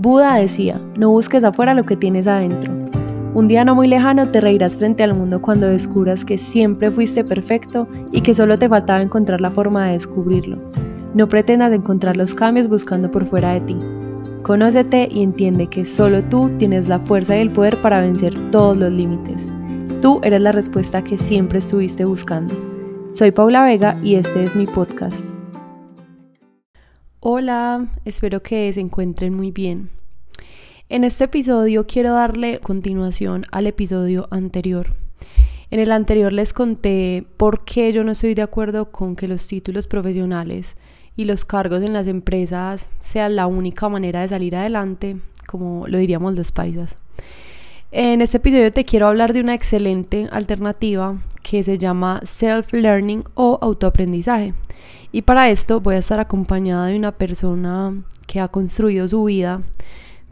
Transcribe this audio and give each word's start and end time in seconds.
Buda 0.00 0.36
decía, 0.36 0.80
no 0.96 1.10
busques 1.10 1.42
afuera 1.42 1.74
lo 1.74 1.82
que 1.82 1.96
tienes 1.96 2.28
adentro. 2.28 2.72
Un 3.34 3.48
día 3.48 3.64
no 3.64 3.74
muy 3.74 3.88
lejano 3.88 4.28
te 4.28 4.40
reirás 4.40 4.76
frente 4.76 5.02
al 5.02 5.12
mundo 5.12 5.42
cuando 5.42 5.66
descubras 5.66 6.24
que 6.24 6.38
siempre 6.38 6.92
fuiste 6.92 7.24
perfecto 7.24 7.88
y 8.12 8.20
que 8.20 8.32
solo 8.32 8.60
te 8.60 8.68
faltaba 8.68 9.02
encontrar 9.02 9.40
la 9.40 9.50
forma 9.50 9.86
de 9.86 9.94
descubrirlo. 9.94 10.58
No 11.14 11.28
pretendas 11.28 11.72
encontrar 11.72 12.16
los 12.16 12.32
cambios 12.32 12.68
buscando 12.68 13.10
por 13.10 13.26
fuera 13.26 13.54
de 13.54 13.60
ti. 13.62 13.76
Conócete 14.44 15.08
y 15.10 15.24
entiende 15.24 15.66
que 15.66 15.84
solo 15.84 16.22
tú 16.22 16.48
tienes 16.58 16.88
la 16.88 17.00
fuerza 17.00 17.36
y 17.36 17.40
el 17.40 17.50
poder 17.50 17.76
para 17.78 18.00
vencer 18.00 18.34
todos 18.52 18.76
los 18.76 18.92
límites. 18.92 19.48
Tú 20.00 20.20
eres 20.22 20.40
la 20.40 20.52
respuesta 20.52 21.02
que 21.02 21.16
siempre 21.16 21.58
estuviste 21.58 22.04
buscando. 22.04 22.54
Soy 23.10 23.32
Paula 23.32 23.64
Vega 23.64 23.98
y 24.04 24.14
este 24.14 24.44
es 24.44 24.54
mi 24.54 24.66
podcast. 24.66 25.37
Hola, 27.20 27.88
espero 28.04 28.44
que 28.44 28.72
se 28.72 28.80
encuentren 28.80 29.34
muy 29.34 29.50
bien. 29.50 29.90
En 30.88 31.02
este 31.02 31.24
episodio 31.24 31.84
quiero 31.84 32.12
darle 32.12 32.60
continuación 32.60 33.44
al 33.50 33.66
episodio 33.66 34.28
anterior. 34.30 34.94
En 35.72 35.80
el 35.80 35.90
anterior 35.90 36.32
les 36.32 36.52
conté 36.52 37.26
por 37.36 37.64
qué 37.64 37.92
yo 37.92 38.04
no 38.04 38.12
estoy 38.12 38.34
de 38.34 38.42
acuerdo 38.42 38.92
con 38.92 39.16
que 39.16 39.26
los 39.26 39.48
títulos 39.48 39.88
profesionales 39.88 40.76
y 41.16 41.24
los 41.24 41.44
cargos 41.44 41.82
en 41.82 41.92
las 41.92 42.06
empresas 42.06 42.88
sean 43.00 43.34
la 43.34 43.48
única 43.48 43.88
manera 43.88 44.20
de 44.20 44.28
salir 44.28 44.54
adelante, 44.54 45.16
como 45.48 45.88
lo 45.88 45.98
diríamos 45.98 46.36
los 46.36 46.52
paisas. 46.52 46.98
En 47.90 48.20
este 48.20 48.36
episodio 48.36 48.70
te 48.70 48.84
quiero 48.84 49.06
hablar 49.06 49.32
de 49.32 49.40
una 49.40 49.54
excelente 49.54 50.28
alternativa 50.30 51.16
que 51.42 51.62
se 51.62 51.78
llama 51.78 52.20
self-learning 52.22 53.24
o 53.32 53.58
autoaprendizaje. 53.62 54.52
Y 55.10 55.22
para 55.22 55.48
esto 55.48 55.80
voy 55.80 55.94
a 55.94 55.98
estar 55.98 56.20
acompañada 56.20 56.88
de 56.88 56.98
una 56.98 57.12
persona 57.12 58.04
que 58.26 58.40
ha 58.40 58.48
construido 58.48 59.08
su 59.08 59.24
vida 59.24 59.62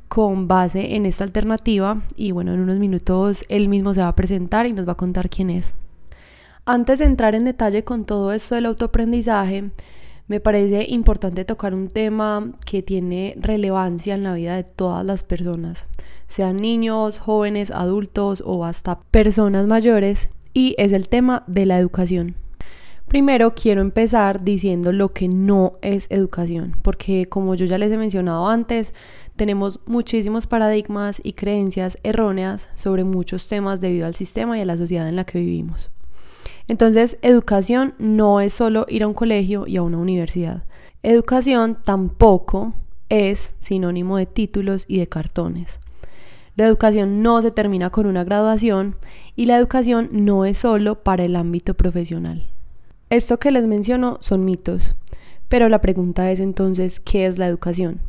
con 0.09 0.49
base 0.49 0.97
en 0.97 1.07
esta 1.07 1.25
alternativa 1.25 2.03
y 2.15 2.31
bueno, 2.33 2.53
en 2.53 2.61
unos 2.61 2.79
minutos 2.79 3.47
él 3.49 3.71
mismo 3.71 3.95
se 3.95 4.03
va 4.03 4.09
a 4.09 4.15
presentar 4.15 4.67
y 4.67 4.75
nos 4.75 4.87
va 4.87 4.93
a 4.93 4.97
contar 4.97 5.31
quién 5.31 5.49
es. 5.49 5.73
Antes 6.67 6.99
de 6.99 7.07
entrar 7.07 7.35
en 7.35 7.45
detalle 7.45 7.85
con 7.85 8.05
todo 8.05 8.35
esto 8.35 8.55
del 8.55 8.67
autoaprendizaje, 8.67 9.71
me 10.29 10.41
parece 10.41 10.87
importante 10.89 11.45
tocar 11.45 11.75
un 11.75 11.89
tema 11.89 12.53
que 12.65 12.83
tiene 12.83 13.35
relevancia 13.39 14.15
en 14.15 14.23
la 14.23 14.35
vida 14.35 14.57
de 14.57 14.65
todas 14.65 15.05
las 15.05 15.23
personas 15.23 15.87
sean 16.29 16.57
niños, 16.57 17.19
jóvenes, 17.19 17.71
adultos 17.71 18.43
o 18.45 18.65
hasta 18.65 19.01
personas 19.11 19.67
mayores, 19.67 20.31
y 20.53 20.75
es 20.79 20.93
el 20.93 21.09
tema 21.09 21.45
de 21.47 21.67
la 21.67 21.79
educación. 21.79 22.35
Primero 23.09 23.55
quiero 23.55 23.83
empezar 23.83 24.43
diciendo 24.43 24.91
lo 24.91 25.11
que 25.11 25.29
no 25.29 25.79
es 25.81 26.07
educación, 26.11 26.75
porque 26.83 27.27
como 27.27 27.55
yo 27.55 27.67
ya 27.67 27.79
les 27.79 27.93
he 27.93 27.97
mencionado 27.97 28.49
antes, 28.49 28.95
tenemos 29.37 29.79
muchísimos 29.87 30.49
paradigmas 30.49 31.21
y 31.23 31.35
creencias 31.35 31.99
erróneas 32.03 32.69
sobre 32.75 33.05
muchos 33.05 33.49
temas 33.49 33.81
debido 33.81 34.07
al 34.07 34.17
sistema 34.17 34.59
y 34.59 34.63
a 34.63 34.65
la 34.65 34.77
sociedad 34.77 35.09
en 35.09 35.17
la 35.17 35.25
que 35.25 35.39
vivimos. 35.39 35.91
Entonces, 36.69 37.17
educación 37.23 37.95
no 37.99 38.41
es 38.41 38.53
solo 38.53 38.87
ir 38.89 39.03
a 39.03 39.09
un 39.09 39.15
colegio 39.15 39.67
y 39.67 39.77
a 39.77 39.83
una 39.83 39.99
universidad. 39.99 40.65
Educación 41.03 41.79
tampoco 41.85 42.75
es 43.09 43.55
sinónimo 43.59 44.17
de 44.17 44.27
títulos 44.27 44.85
y 44.89 44.99
de 44.99 45.07
cartones. 45.07 45.79
La 46.57 46.65
educación 46.65 47.23
no 47.23 47.43
se 47.43 47.51
termina 47.51 47.91
con 47.91 48.07
una 48.07 48.25
graduación 48.25 48.97
y 49.37 49.45
la 49.45 49.57
educación 49.59 50.09
no 50.11 50.45
es 50.45 50.59
solo 50.59 51.03
para 51.03 51.25
el 51.25 51.37
ámbito 51.37 51.75
profesional. 51.75 52.49
Esto 53.11 53.39
que 53.39 53.51
les 53.51 53.67
menciono 53.67 54.19
son 54.21 54.45
mitos, 54.45 54.97
pero 55.49 55.69
la 55.69 55.81
pregunta 55.81 56.31
es 56.33 56.41
entonces, 56.41 56.99
¿qué 56.99 57.27
es 57.27 57.39
la 57.39 57.47
educación? 57.47 58.01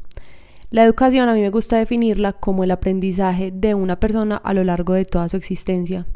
La 0.70 0.84
educación 0.84 1.30
a 1.30 1.34
mí 1.34 1.42
me 1.42 1.50
gusta 1.50 1.78
definirla 1.78 2.34
como 2.34 2.64
el 2.64 2.72
aprendizaje 2.72 3.52
de 3.52 3.74
una 3.74 4.00
persona 4.00 4.38
a 4.38 4.54
lo 4.54 4.64
largo 4.64 4.94
de 4.94 5.06
toda 5.06 5.30
su 5.30 5.38
existencia. 5.38 6.08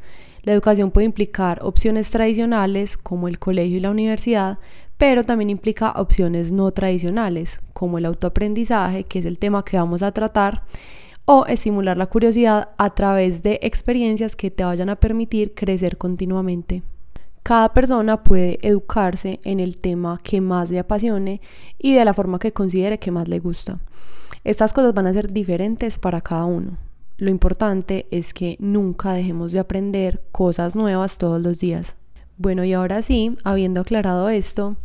La 0.44 0.54
educación 0.54 0.92
puede 0.92 1.06
implicar 1.06 1.60
opciones 1.64 2.10
tradicionales 2.10 2.98
como 2.98 3.28
el 3.28 3.38
colegio 3.38 3.78
y 3.78 3.82
la 3.82 3.92
universidad, 3.92 4.58
pero 4.98 5.24
también 5.24 5.50
implica 5.50 5.92
opciones 5.92 6.52
no 6.52 6.72
tradicionales 6.72 7.60
como 7.74 7.98
el 7.98 8.06
autoaprendizaje, 8.06 9.04
que 9.04 9.20
es 9.20 9.26
el 9.26 9.40
tema 9.40 9.64
que 9.64 9.78
vamos 9.78 10.04
a 10.04 10.12
tratar, 10.12 10.64
o 11.26 11.46
estimular 11.46 11.98
la 11.98 12.08
curiosidad 12.08 12.70
a 12.78 12.90
través 12.96 13.44
de 13.44 13.60
experiencias 13.62 14.36
que 14.36 14.52
te 14.52 14.64
vayan 14.64 14.90
a 14.90 14.96
permitir 14.96 15.54
crecer 15.54 15.98
continuamente. 15.98 16.84
Cada 17.44 17.74
persona 17.74 18.24
puede 18.24 18.60
educarse 18.62 19.40
en 19.44 19.60
el 19.60 19.78
tema 19.78 20.20
que 20.24 20.42
más 20.42 20.70
le 20.70 20.80
apasione 20.80 21.42
y 21.80 21.94
de 21.94 22.06
la 22.06 22.14
forma 22.14 22.38
que 22.38 22.52
considere 22.52 23.00
que 23.00 23.12
más 23.12 23.28
le 23.28 23.40
gusta. 23.40 23.80
Estas 24.44 24.74
cosas 24.74 24.94
van 24.94 25.08
a 25.08 25.14
ser 25.14 25.32
diferentes 25.32 26.00
para 26.00 26.22
cada 26.22 26.46
uno. 26.46 26.78
Lo 27.22 27.30
importante 27.30 28.08
es 28.10 28.34
que 28.34 28.58
nunca 28.60 29.14
dejemos 29.14 29.52
de 29.52 29.60
aprender 29.60 30.24
cosas 30.32 30.76
nuevas 30.76 31.20
todos 31.20 31.40
los 31.40 31.60
días. 31.60 31.96
Bueno, 32.38 32.64
y 32.64 32.74
ahora 32.74 33.04
sí, 33.04 33.38
habiendo 33.44 33.82
aclarado 33.82 34.28
esto, 34.30 34.76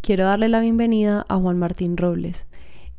quiero 0.00 0.24
darle 0.24 0.48
la 0.48 0.60
bienvenida 0.60 1.26
a 1.28 1.36
Juan 1.36 1.58
Martín 1.58 1.96
Robles. 1.96 2.46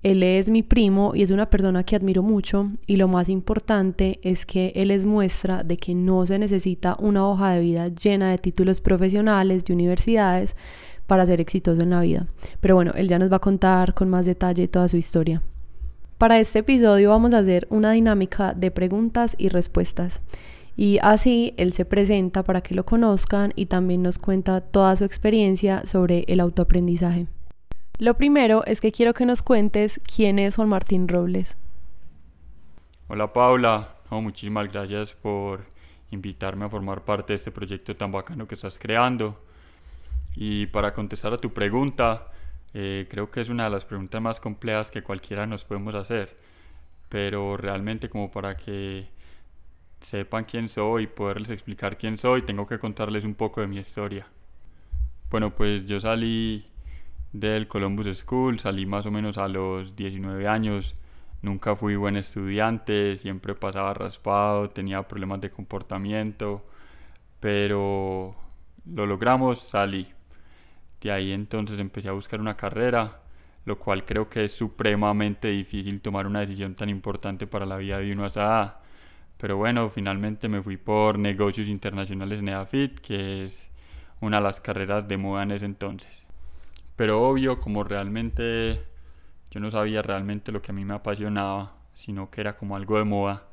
Él 0.03 0.23
es 0.23 0.49
mi 0.49 0.61
primo 0.61 1.15
y 1.15 1.21
es 1.21 1.31
una 1.31 1.49
persona 1.49 1.85
que 1.85 1.95
admiro 1.95 2.21
mucho 2.21 2.69
y 2.85 2.97
lo 2.97 3.07
más 3.07 3.29
importante 3.29 4.19
es 4.23 4.45
que 4.45 4.73
él 4.75 4.91
es 4.91 5.05
muestra 5.05 5.63
de 5.63 5.77
que 5.77 5.95
no 5.95 6.25
se 6.25 6.37
necesita 6.37 6.97
una 6.99 7.25
hoja 7.25 7.51
de 7.51 7.61
vida 7.61 7.87
llena 7.87 8.31
de 8.31 8.39
títulos 8.39 8.81
profesionales 8.81 9.63
de 9.63 9.71
universidades 9.73 10.57
para 11.07 11.25
ser 11.25 11.39
exitoso 11.39 11.81
en 11.81 11.91
la 11.91 12.01
vida. 12.01 12.27
Pero 12.59 12.75
bueno, 12.75 12.91
él 12.95 13.07
ya 13.07 13.19
nos 13.19 13.31
va 13.31 13.37
a 13.37 13.39
contar 13.39 13.93
con 13.93 14.09
más 14.09 14.25
detalle 14.25 14.67
toda 14.67 14.89
su 14.89 14.97
historia. 14.97 15.41
Para 16.21 16.39
este 16.39 16.59
episodio 16.59 17.09
vamos 17.09 17.33
a 17.33 17.39
hacer 17.39 17.65
una 17.71 17.93
dinámica 17.93 18.53
de 18.53 18.69
preguntas 18.69 19.35
y 19.39 19.49
respuestas. 19.49 20.21
Y 20.77 20.99
así 21.01 21.55
él 21.57 21.73
se 21.73 21.83
presenta 21.83 22.43
para 22.43 22.61
que 22.61 22.75
lo 22.75 22.85
conozcan 22.85 23.53
y 23.55 23.65
también 23.65 24.03
nos 24.03 24.19
cuenta 24.19 24.61
toda 24.61 24.95
su 24.95 25.03
experiencia 25.03 25.83
sobre 25.87 26.25
el 26.27 26.39
autoaprendizaje. 26.39 27.25
Lo 27.97 28.17
primero 28.17 28.63
es 28.67 28.81
que 28.81 28.91
quiero 28.91 29.15
que 29.15 29.25
nos 29.25 29.41
cuentes 29.41 29.99
quién 30.15 30.37
es 30.37 30.57
Juan 30.57 30.69
Martín 30.69 31.07
Robles. 31.07 31.57
Hola 33.07 33.33
Paula, 33.33 33.95
muchísimas 34.11 34.71
gracias 34.71 35.15
por 35.15 35.65
invitarme 36.11 36.65
a 36.65 36.69
formar 36.69 37.03
parte 37.03 37.33
de 37.33 37.37
este 37.37 37.49
proyecto 37.49 37.95
tan 37.95 38.11
bacano 38.11 38.47
que 38.47 38.53
estás 38.53 38.77
creando. 38.77 39.41
Y 40.35 40.67
para 40.67 40.93
contestar 40.93 41.33
a 41.33 41.37
tu 41.37 41.51
pregunta, 41.51 42.27
eh, 42.73 43.07
creo 43.09 43.31
que 43.31 43.41
es 43.41 43.49
una 43.49 43.65
de 43.65 43.69
las 43.71 43.85
preguntas 43.85 44.21
más 44.21 44.39
complejas 44.39 44.91
que 44.91 45.03
cualquiera 45.03 45.45
nos 45.45 45.65
podemos 45.65 45.95
hacer, 45.95 46.35
pero 47.09 47.57
realmente 47.57 48.09
como 48.09 48.31
para 48.31 48.55
que 48.57 49.09
sepan 50.01 50.45
quién 50.45 50.69
soy 50.69 51.03
y 51.03 51.07
poderles 51.07 51.49
explicar 51.51 51.97
quién 51.97 52.17
soy, 52.17 52.43
tengo 52.43 52.67
que 52.67 52.79
contarles 52.79 53.23
un 53.23 53.35
poco 53.35 53.61
de 53.61 53.67
mi 53.67 53.77
historia. 53.77 54.25
Bueno, 55.29 55.55
pues 55.55 55.85
yo 55.85 56.01
salí 56.01 56.65
del 57.33 57.67
Columbus 57.67 58.17
School, 58.19 58.59
salí 58.59 58.85
más 58.85 59.05
o 59.05 59.11
menos 59.11 59.37
a 59.37 59.47
los 59.47 59.95
19 59.95 60.47
años, 60.47 60.95
nunca 61.41 61.75
fui 61.75 61.95
buen 61.95 62.17
estudiante, 62.17 63.17
siempre 63.17 63.55
pasaba 63.55 63.93
raspado, 63.93 64.69
tenía 64.69 65.07
problemas 65.07 65.41
de 65.41 65.49
comportamiento, 65.49 66.63
pero 67.39 68.35
lo 68.85 69.05
logramos, 69.05 69.59
salí. 69.61 70.07
De 71.01 71.11
ahí 71.11 71.31
entonces 71.31 71.79
empecé 71.79 72.09
a 72.09 72.13
buscar 72.13 72.39
una 72.39 72.55
carrera, 72.55 73.21
lo 73.65 73.79
cual 73.79 74.05
creo 74.05 74.29
que 74.29 74.45
es 74.45 74.51
supremamente 74.53 75.47
difícil 75.49 76.01
tomar 76.01 76.27
una 76.27 76.41
decisión 76.41 76.75
tan 76.75 76.89
importante 76.89 77.47
para 77.47 77.65
la 77.65 77.77
vida 77.77 77.99
de 77.99 78.11
uno 78.11 78.23
a 78.23 78.27
esa 78.27 78.41
edad. 78.41 78.75
Pero 79.37 79.57
bueno, 79.57 79.89
finalmente 79.89 80.47
me 80.47 80.61
fui 80.61 80.77
por 80.77 81.17
negocios 81.17 81.67
internacionales 81.67 82.39
en 82.39 82.49
EAFIT, 82.49 82.99
que 82.99 83.45
es 83.45 83.69
una 84.19 84.37
de 84.37 84.43
las 84.43 84.61
carreras 84.61 85.07
de 85.07 85.17
moda 85.17 85.43
en 85.43 85.51
ese 85.51 85.65
entonces. 85.65 86.23
Pero 86.95 87.21
obvio, 87.27 87.59
como 87.59 87.83
realmente 87.83 88.83
yo 89.49 89.59
no 89.59 89.71
sabía 89.71 90.03
realmente 90.03 90.51
lo 90.51 90.61
que 90.61 90.71
a 90.71 90.75
mí 90.75 90.85
me 90.85 90.93
apasionaba, 90.93 91.73
sino 91.95 92.29
que 92.29 92.41
era 92.41 92.55
como 92.55 92.75
algo 92.75 92.99
de 92.99 93.05
moda. 93.05 93.47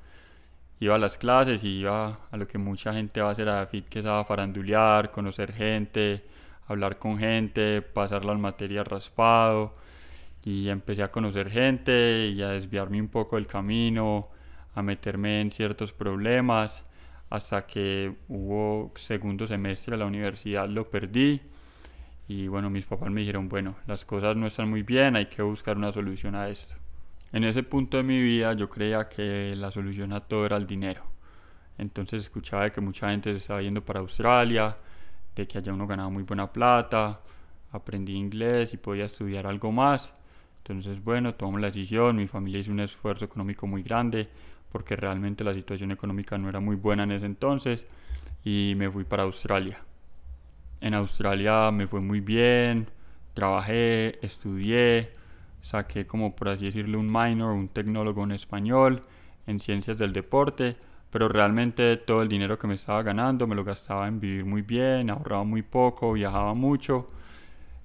Iba 0.81 0.97
a 0.97 0.99
las 0.99 1.17
clases 1.17 1.65
y 1.65 1.81
iba 1.81 2.17
a 2.31 2.37
lo 2.37 2.47
que 2.47 2.59
mucha 2.59 2.93
gente 2.93 3.21
va 3.23 3.31
a 3.31 3.33
hacer 3.33 3.49
a 3.49 3.67
FIT, 3.67 3.89
que 3.89 4.01
es 4.01 4.07
a 4.07 4.23
farandulear, 4.25 5.11
conocer 5.11 5.53
gente, 5.53 6.25
hablar 6.69 6.99
con 6.99 7.19
gente, 7.19 7.83
pasar 7.83 8.25
las 8.25 8.41
materias 8.41 8.87
raspado. 8.87 9.73
Y 10.45 10.69
empecé 10.69 11.03
a 11.03 11.11
conocer 11.11 11.51
gente 11.51 12.29
y 12.29 12.41
a 12.43 12.51
desviarme 12.51 13.01
un 13.01 13.09
poco 13.09 13.37
del 13.37 13.47
camino, 13.47 14.29
a 14.75 14.83
meterme 14.83 15.41
en 15.41 15.51
ciertos 15.51 15.93
problemas, 15.93 16.83
hasta 17.31 17.67
que 17.67 18.15
hubo 18.29 18.93
segundo 18.97 19.47
semestre 19.47 19.93
de 19.93 19.99
la 19.99 20.07
universidad, 20.07 20.69
lo 20.69 20.89
perdí 20.89 21.43
y 22.29 22.47
bueno, 22.47 22.69
mis 22.69 22.85
papás 22.85 23.11
me 23.11 23.23
dijeron, 23.23 23.49
bueno, 23.49 23.77
las 23.87 24.05
cosas 24.05 24.37
no 24.37 24.47
están 24.47 24.69
muy 24.69 24.83
bien, 24.83 25.17
hay 25.17 25.27
que 25.27 25.41
buscar 25.41 25.79
una 25.79 25.93
solución 25.93 26.35
a 26.35 26.51
esto. 26.51 26.75
En 27.33 27.43
ese 27.43 27.63
punto 27.63 27.97
de 27.97 28.03
mi 28.03 28.21
vida 28.21 28.53
yo 28.53 28.69
creía 28.69 29.09
que 29.09 29.55
la 29.57 29.71
solución 29.71 30.13
a 30.13 30.21
todo 30.21 30.45
era 30.45 30.59
el 30.59 30.67
dinero. 30.67 31.03
Entonces 31.79 32.21
escuchaba 32.21 32.69
que 32.71 32.83
mucha 32.83 33.11
gente 33.11 33.33
se 33.33 33.39
estaba 33.39 33.63
yendo 33.63 33.83
para 33.83 34.01
Australia, 34.01 34.77
de 35.43 35.49
que 35.49 35.59
allá 35.59 35.73
uno 35.73 35.87
ganaba 35.87 36.09
muy 36.09 36.23
buena 36.23 36.53
plata, 36.53 37.17
aprendí 37.73 38.15
inglés 38.15 38.75
y 38.75 38.77
podía 38.77 39.07
estudiar 39.07 39.47
algo 39.47 39.73
más. 39.73 40.13
Entonces, 40.59 41.03
bueno, 41.03 41.35
tomamos 41.35 41.61
la 41.61 41.69
decisión, 41.69 42.17
mi 42.17 42.27
familia 42.27 42.61
hizo 42.61 42.71
un 42.71 42.81
esfuerzo 42.81 43.25
económico 43.25 43.67
muy 43.67 43.83
grande 43.83 44.29
porque 44.71 44.97
realmente 44.97 45.45
la 45.45 45.55
situación 45.55 45.93
económica 45.93 46.37
no 46.37 46.49
era 46.49 46.61
muy 46.61 46.77
buena 46.77 47.05
en 47.05 47.13
ese 47.13 47.27
entonces 47.27 47.85
y 48.45 48.75
me 48.77 48.91
fui 48.91 49.05
para 49.05 49.23
Australia. 49.23 49.79
En 50.81 50.95
Australia 50.95 51.71
me 51.71 51.87
fue 51.87 52.01
muy 52.01 52.21
bien, 52.21 52.89
trabajé, 53.35 54.25
estudié, 54.25 55.13
saqué 55.63 56.07
como 56.07 56.37
por 56.37 56.51
así 56.51 56.67
decirlo 56.67 56.99
un 56.99 57.11
minor, 57.11 57.53
un 57.53 57.69
tecnólogo 57.69 58.25
en 58.25 58.33
español, 58.33 59.01
en 59.47 59.61
ciencias 59.61 59.99
del 59.99 60.13
deporte, 60.13 60.77
pero 61.11 61.29
realmente 61.29 61.97
todo 61.97 62.23
el 62.23 62.29
dinero 62.29 62.59
que 62.59 62.67
me 62.67 62.75
estaba 62.75 63.03
ganando 63.03 63.47
me 63.47 63.55
lo 63.55 63.65
gastaba 63.65 64.07
en 64.09 64.21
vivir 64.21 64.45
muy 64.45 64.63
bien, 64.63 65.11
ahorraba 65.11 65.45
muy 65.45 65.63
poco, 65.63 66.13
viajaba 66.13 66.55
mucho 66.55 67.07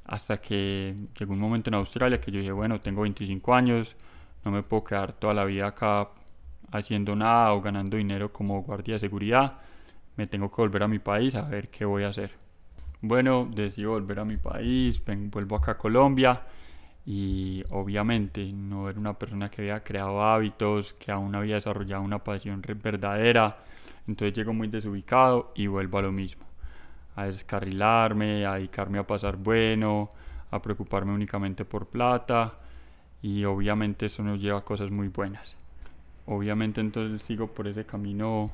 hasta 0.06 0.42
que 0.42 0.96
llegó 1.18 1.34
un 1.34 1.40
momento 1.40 1.70
en 1.70 1.76
Australia 1.76 2.20
que 2.20 2.32
yo 2.32 2.40
dije, 2.40 2.52
bueno, 2.52 2.82
tengo 2.82 3.04
25 3.04 3.54
años, 3.56 3.96
no 4.44 4.52
me 4.52 4.64
puedo 4.64 4.84
quedar 4.84 5.14
toda 5.14 5.34
la 5.34 5.46
vida 5.46 5.68
acá 5.68 6.10
haciendo 6.72 7.16
nada 7.16 7.54
o 7.54 7.62
ganando 7.62 7.98
dinero 7.98 8.34
como 8.34 8.62
guardia 8.62 8.96
de 8.96 9.00
seguridad, 9.00 9.58
me 10.18 10.28
tengo 10.28 10.52
que 10.52 10.58
volver 10.62 10.84
a 10.84 10.88
mi 10.88 11.00
país 11.00 11.36
a 11.36 11.44
ver 11.44 11.70
qué 11.70 11.86
voy 11.86 12.04
a 12.04 12.10
hacer. 12.10 12.32
Bueno, 13.02 13.50
decidí 13.54 13.86
volver 13.86 14.20
a 14.20 14.26
mi 14.26 14.38
país, 14.38 15.02
vuelvo 15.32 15.56
acá 15.56 15.72
a 15.72 15.78
Colombia 15.78 16.42
y 17.06 17.64
obviamente 17.72 18.52
no 18.54 18.90
era 18.90 19.00
una 19.00 19.18
persona 19.18 19.50
que 19.50 19.64
había 19.64 19.84
creado 19.84 20.22
hábitos, 20.24 20.94
que 20.94 21.12
aún 21.12 21.36
había 21.36 21.56
desarrollado 21.56 22.04
una 22.04 22.24
pasión 22.24 22.62
verdadera, 22.82 23.58
entonces 24.08 24.36
llego 24.36 24.54
muy 24.54 24.68
desubicado 24.68 25.52
y 25.56 25.68
vuelvo 25.68 25.98
a 25.98 26.04
lo 26.04 26.12
mismo 26.12 26.44
a 27.16 27.26
descarrilarme, 27.26 28.46
a 28.46 28.56
dedicarme 28.56 29.00
a 29.00 29.08
pasar 29.08 29.38
bueno, 29.38 30.10
a 30.52 30.62
preocuparme 30.62 31.14
únicamente 31.14 31.66
por 31.66 31.88
plata 31.88 32.50
y 33.22 33.44
obviamente 33.46 34.08
eso 34.08 34.24
nos 34.24 34.40
lleva 34.42 34.60
a 34.60 34.66
cosas 34.66 34.92
muy 34.92 35.10
buenas. 35.10 35.56
Obviamente 36.26 36.82
entonces 36.82 37.22
sigo 37.24 37.48
por 37.48 37.68
ese 37.68 37.86
camino 37.86 38.48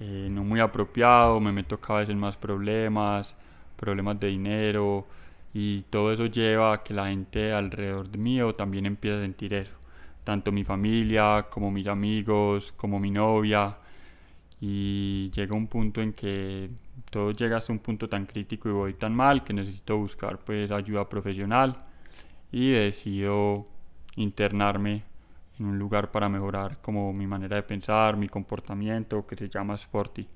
eh, 0.00 0.28
no 0.30 0.44
muy 0.44 0.60
apropiado, 0.60 1.40
me 1.40 1.52
meto 1.52 1.80
cada 1.80 2.00
vez 2.00 2.08
en 2.10 2.20
más 2.20 2.36
problemas, 2.36 3.34
problemas 3.76 4.18
de 4.20 4.28
dinero 4.28 5.06
y 5.58 5.84
todo 5.88 6.12
eso 6.12 6.26
lleva 6.26 6.74
a 6.74 6.82
que 6.82 6.92
la 6.92 7.08
gente 7.08 7.50
alrededor 7.54 8.10
de 8.10 8.18
mío 8.18 8.52
también 8.52 8.84
empiece 8.84 9.16
a 9.16 9.22
sentir 9.22 9.54
eso. 9.54 9.72
Tanto 10.22 10.52
mi 10.52 10.64
familia 10.64 11.46
como 11.50 11.70
mis 11.70 11.86
amigos, 11.86 12.72
como 12.76 12.98
mi 12.98 13.10
novia, 13.10 13.72
y 14.60 15.30
llega 15.30 15.56
un 15.56 15.66
punto 15.66 16.02
en 16.02 16.12
que 16.12 16.68
todo 17.10 17.30
llega 17.30 17.56
hasta 17.56 17.72
un 17.72 17.78
punto 17.78 18.06
tan 18.06 18.26
crítico 18.26 18.68
y 18.68 18.72
voy 18.72 18.94
tan 18.94 19.16
mal 19.16 19.44
que 19.44 19.54
necesito 19.54 19.96
buscar 19.96 20.38
pues 20.40 20.70
ayuda 20.70 21.08
profesional 21.08 21.78
y 22.52 22.72
decido 22.72 23.64
internarme 24.16 25.04
en 25.58 25.66
un 25.66 25.78
lugar 25.78 26.10
para 26.10 26.28
mejorar 26.28 26.82
como 26.82 27.14
mi 27.14 27.26
manera 27.26 27.56
de 27.56 27.62
pensar, 27.62 28.18
mi 28.18 28.28
comportamiento 28.28 29.26
que 29.26 29.36
se 29.36 29.48
llama 29.48 29.74
Sporty. 29.76 30.26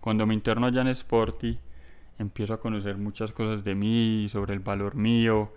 Cuando 0.00 0.26
me 0.26 0.32
interno 0.32 0.66
allá 0.66 0.80
en 0.80 0.88
Sporty 0.88 1.54
empiezo 2.18 2.54
a 2.54 2.60
conocer 2.60 2.96
muchas 2.96 3.32
cosas 3.32 3.64
de 3.64 3.74
mí, 3.74 4.28
sobre 4.30 4.54
el 4.54 4.60
valor 4.60 4.94
mío 4.94 5.52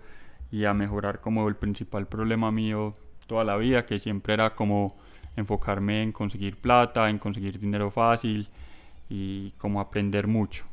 y 0.50 0.64
a 0.64 0.74
mejorar 0.74 1.20
como 1.20 1.48
el 1.48 1.56
principal 1.56 2.06
problema 2.06 2.50
mío 2.50 2.94
toda 3.26 3.44
la 3.44 3.56
vida 3.56 3.86
que 3.86 4.00
siempre 4.00 4.34
era 4.34 4.54
como 4.54 4.96
enfocarme 5.36 6.02
en 6.02 6.12
conseguir 6.12 6.56
plata, 6.56 7.08
en 7.08 7.18
conseguir 7.18 7.58
dinero 7.60 7.90
fácil 7.90 8.48
y 9.08 9.52
como 9.52 9.80
aprender 9.80 10.26
mucho. 10.26 10.64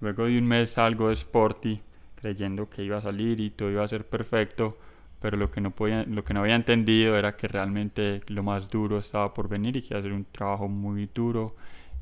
Luego 0.00 0.26
de 0.26 0.38
un 0.38 0.46
mes 0.46 0.70
salgo 0.72 1.08
de 1.08 1.14
Sporty 1.14 1.80
creyendo 2.14 2.68
que 2.68 2.82
iba 2.82 2.98
a 2.98 3.02
salir 3.02 3.40
y 3.40 3.50
todo 3.50 3.70
iba 3.70 3.84
a 3.84 3.88
ser 3.88 4.06
perfecto, 4.06 4.78
pero 5.20 5.36
lo 5.36 5.50
que 5.50 5.60
no, 5.60 5.70
podía, 5.70 6.04
lo 6.04 6.24
que 6.24 6.34
no 6.34 6.40
había 6.40 6.54
entendido 6.54 7.16
era 7.16 7.36
que 7.36 7.48
realmente 7.48 8.22
lo 8.28 8.42
más 8.42 8.68
duro 8.68 8.98
estaba 8.98 9.32
por 9.32 9.48
venir 9.48 9.76
y 9.76 9.82
que 9.82 9.88
iba 9.94 9.98
a 10.00 10.02
ser 10.02 10.12
un 10.12 10.26
trabajo 10.26 10.68
muy 10.68 11.08
duro 11.12 11.54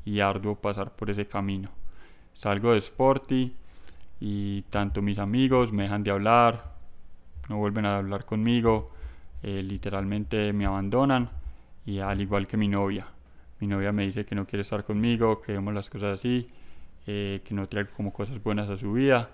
y 0.05 0.19
arduo 0.19 0.55
pasar 0.55 0.95
por 0.95 1.09
ese 1.09 1.27
camino. 1.27 1.69
Salgo 2.33 2.73
de 2.73 2.79
Sporty 2.79 3.53
y 4.19 4.61
tanto 4.63 5.01
mis 5.01 5.19
amigos 5.19 5.71
me 5.71 5.83
dejan 5.83 6.03
de 6.03 6.11
hablar, 6.11 6.73
no 7.49 7.57
vuelven 7.57 7.85
a 7.85 7.97
hablar 7.97 8.25
conmigo, 8.25 8.85
eh, 9.41 9.61
literalmente 9.61 10.53
me 10.53 10.65
abandonan 10.65 11.29
y 11.85 11.99
al 11.99 12.21
igual 12.21 12.47
que 12.47 12.57
mi 12.57 12.67
novia. 12.67 13.05
Mi 13.59 13.67
novia 13.67 13.91
me 13.91 14.05
dice 14.05 14.25
que 14.25 14.35
no 14.35 14.45
quiere 14.45 14.61
estar 14.63 14.83
conmigo, 14.83 15.41
que 15.41 15.53
vemos 15.53 15.73
las 15.73 15.89
cosas 15.89 16.19
así, 16.19 16.47
eh, 17.07 17.41
que 17.45 17.53
no 17.53 17.67
trae 17.67 17.85
como 17.87 18.11
cosas 18.11 18.41
buenas 18.41 18.69
a 18.69 18.77
su 18.77 18.93
vida. 18.93 19.29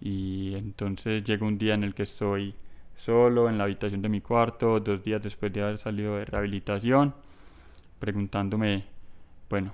Y 0.00 0.54
entonces 0.56 1.24
llega 1.24 1.46
un 1.46 1.58
día 1.58 1.74
en 1.74 1.84
el 1.84 1.94
que 1.94 2.02
estoy 2.04 2.54
solo 2.96 3.48
en 3.48 3.58
la 3.58 3.64
habitación 3.64 4.02
de 4.02 4.08
mi 4.08 4.20
cuarto, 4.20 4.80
dos 4.80 5.02
días 5.02 5.22
después 5.22 5.52
de 5.52 5.62
haber 5.62 5.78
salido 5.78 6.16
de 6.16 6.24
rehabilitación, 6.24 7.14
preguntándome, 7.98 8.84
bueno, 9.48 9.72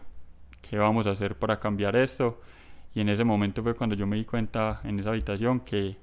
¿qué 0.68 0.76
vamos 0.78 1.06
a 1.06 1.10
hacer 1.10 1.36
para 1.38 1.58
cambiar 1.60 1.96
esto? 1.96 2.40
Y 2.94 3.00
en 3.00 3.08
ese 3.08 3.24
momento 3.24 3.62
fue 3.62 3.74
cuando 3.74 3.96
yo 3.96 4.06
me 4.06 4.16
di 4.16 4.24
cuenta 4.24 4.80
en 4.84 4.98
esa 5.00 5.10
habitación 5.10 5.60
que 5.60 5.96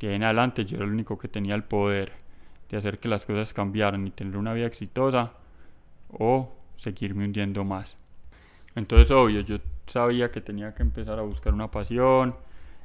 de 0.00 0.14
en 0.14 0.22
adelante 0.22 0.64
yo 0.64 0.76
era 0.76 0.86
el 0.86 0.92
único 0.92 1.18
que 1.18 1.28
tenía 1.28 1.54
el 1.54 1.64
poder 1.64 2.12
de 2.70 2.78
hacer 2.78 2.98
que 2.98 3.08
las 3.08 3.26
cosas 3.26 3.52
cambiaran 3.52 4.06
y 4.06 4.10
tener 4.10 4.36
una 4.36 4.54
vida 4.54 4.66
exitosa 4.66 5.32
o 6.08 6.54
seguirme 6.76 7.24
hundiendo 7.24 7.64
más. 7.64 7.96
Entonces, 8.74 9.10
obvio, 9.10 9.40
yo 9.40 9.58
sabía 9.86 10.30
que 10.30 10.40
tenía 10.40 10.74
que 10.74 10.82
empezar 10.82 11.18
a 11.18 11.22
buscar 11.22 11.52
una 11.52 11.70
pasión 11.70 12.34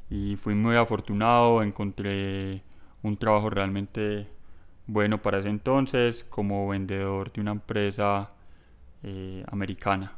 y 0.09 0.35
fui 0.35 0.55
muy 0.55 0.75
afortunado, 0.75 1.63
encontré 1.63 2.63
un 3.03 3.17
trabajo 3.17 3.49
realmente 3.49 4.27
bueno 4.87 5.21
para 5.21 5.39
ese 5.39 5.49
entonces 5.49 6.25
como 6.29 6.67
vendedor 6.67 7.31
de 7.31 7.41
una 7.41 7.51
empresa 7.51 8.31
eh, 9.03 9.43
americana. 9.51 10.13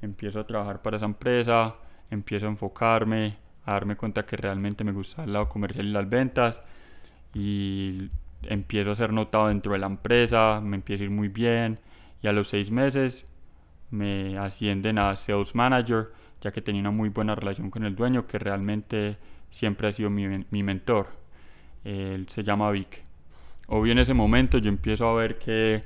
Empiezo 0.00 0.40
a 0.40 0.46
trabajar 0.46 0.82
para 0.82 0.96
esa 0.96 1.06
empresa, 1.06 1.72
empiezo 2.12 2.46
a 2.46 2.50
enfocarme, 2.50 3.32
a 3.64 3.72
darme 3.72 3.96
cuenta 3.96 4.24
que 4.24 4.36
realmente 4.36 4.84
me 4.84 4.92
gusta 4.92 5.24
el 5.24 5.32
lado 5.32 5.48
comercial 5.48 5.86
y 5.86 5.90
las 5.90 6.08
ventas 6.08 6.60
y 7.34 8.08
empiezo 8.42 8.90
a 8.90 8.96
ser 8.96 9.12
notado 9.12 9.48
dentro 9.48 9.72
de 9.72 9.78
la 9.78 9.86
empresa, 9.86 10.60
me 10.62 10.76
empiezo 10.76 11.02
a 11.02 11.06
ir 11.06 11.10
muy 11.10 11.28
bien, 11.28 11.78
y 12.22 12.28
a 12.28 12.32
los 12.32 12.48
seis 12.48 12.70
meses 12.70 13.24
me 13.90 14.38
ascienden 14.38 14.98
a 14.98 15.16
Sales 15.16 15.54
Manager, 15.54 16.12
ya 16.40 16.52
que 16.52 16.60
tenía 16.60 16.80
una 16.80 16.90
muy 16.90 17.08
buena 17.08 17.34
relación 17.34 17.70
con 17.70 17.84
el 17.84 17.94
dueño, 17.94 18.26
que 18.26 18.38
realmente 18.38 19.16
siempre 19.50 19.88
ha 19.88 19.92
sido 19.92 20.10
mi, 20.10 20.26
mi 20.50 20.62
mentor. 20.62 21.08
Él 21.84 22.26
se 22.28 22.42
llama 22.42 22.70
Vic. 22.70 23.02
Obvio 23.68 23.92
en 23.92 23.98
ese 23.98 24.14
momento 24.14 24.58
yo 24.58 24.68
empiezo 24.68 25.08
a 25.08 25.14
ver 25.14 25.38
que 25.38 25.80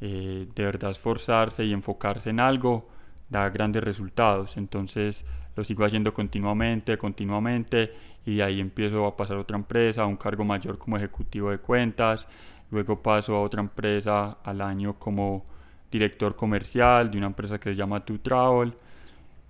eh, 0.00 0.46
de 0.54 0.64
verdad 0.64 0.90
esforzarse 0.90 1.64
y 1.64 1.72
enfocarse 1.72 2.30
en 2.30 2.40
algo 2.40 2.88
da 3.28 3.48
grandes 3.50 3.82
resultados. 3.82 4.56
Entonces 4.56 5.24
lo 5.56 5.64
sigo 5.64 5.84
haciendo 5.84 6.12
continuamente, 6.12 6.96
continuamente, 6.98 7.92
y 8.24 8.36
de 8.36 8.42
ahí 8.42 8.60
empiezo 8.60 9.06
a 9.06 9.16
pasar 9.16 9.38
a 9.38 9.40
otra 9.40 9.56
empresa, 9.56 10.02
a 10.02 10.06
un 10.06 10.16
cargo 10.16 10.44
mayor 10.44 10.78
como 10.78 10.96
ejecutivo 10.96 11.50
de 11.50 11.58
cuentas, 11.58 12.28
luego 12.70 13.02
paso 13.02 13.34
a 13.34 13.40
otra 13.40 13.60
empresa 13.60 14.38
al 14.44 14.60
año 14.60 14.98
como 14.98 15.44
director 15.90 16.36
comercial 16.36 17.10
de 17.10 17.18
una 17.18 17.28
empresa 17.28 17.58
que 17.58 17.70
se 17.70 17.76
llama 17.76 18.04
Tu 18.04 18.18
Travel 18.18 18.74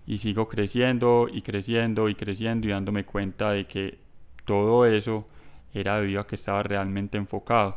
y 0.06 0.18
sigo 0.18 0.46
creciendo 0.46 1.28
y 1.32 1.42
creciendo 1.42 2.08
y 2.08 2.14
creciendo 2.14 2.68
y 2.68 2.70
dándome 2.70 3.04
cuenta 3.04 3.50
de 3.50 3.66
que 3.66 3.98
todo 4.44 4.86
eso 4.86 5.26
era 5.74 6.00
debido 6.00 6.20
a 6.20 6.26
que 6.26 6.36
estaba 6.36 6.62
realmente 6.62 7.18
enfocado. 7.18 7.76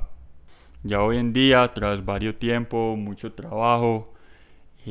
Ya 0.83 1.01
hoy 1.01 1.17
en 1.17 1.33
día, 1.33 1.73
tras 1.73 2.05
varios 2.05 2.37
tiempo, 2.37 2.95
mucho 2.95 3.33
trabajo, 3.33 4.13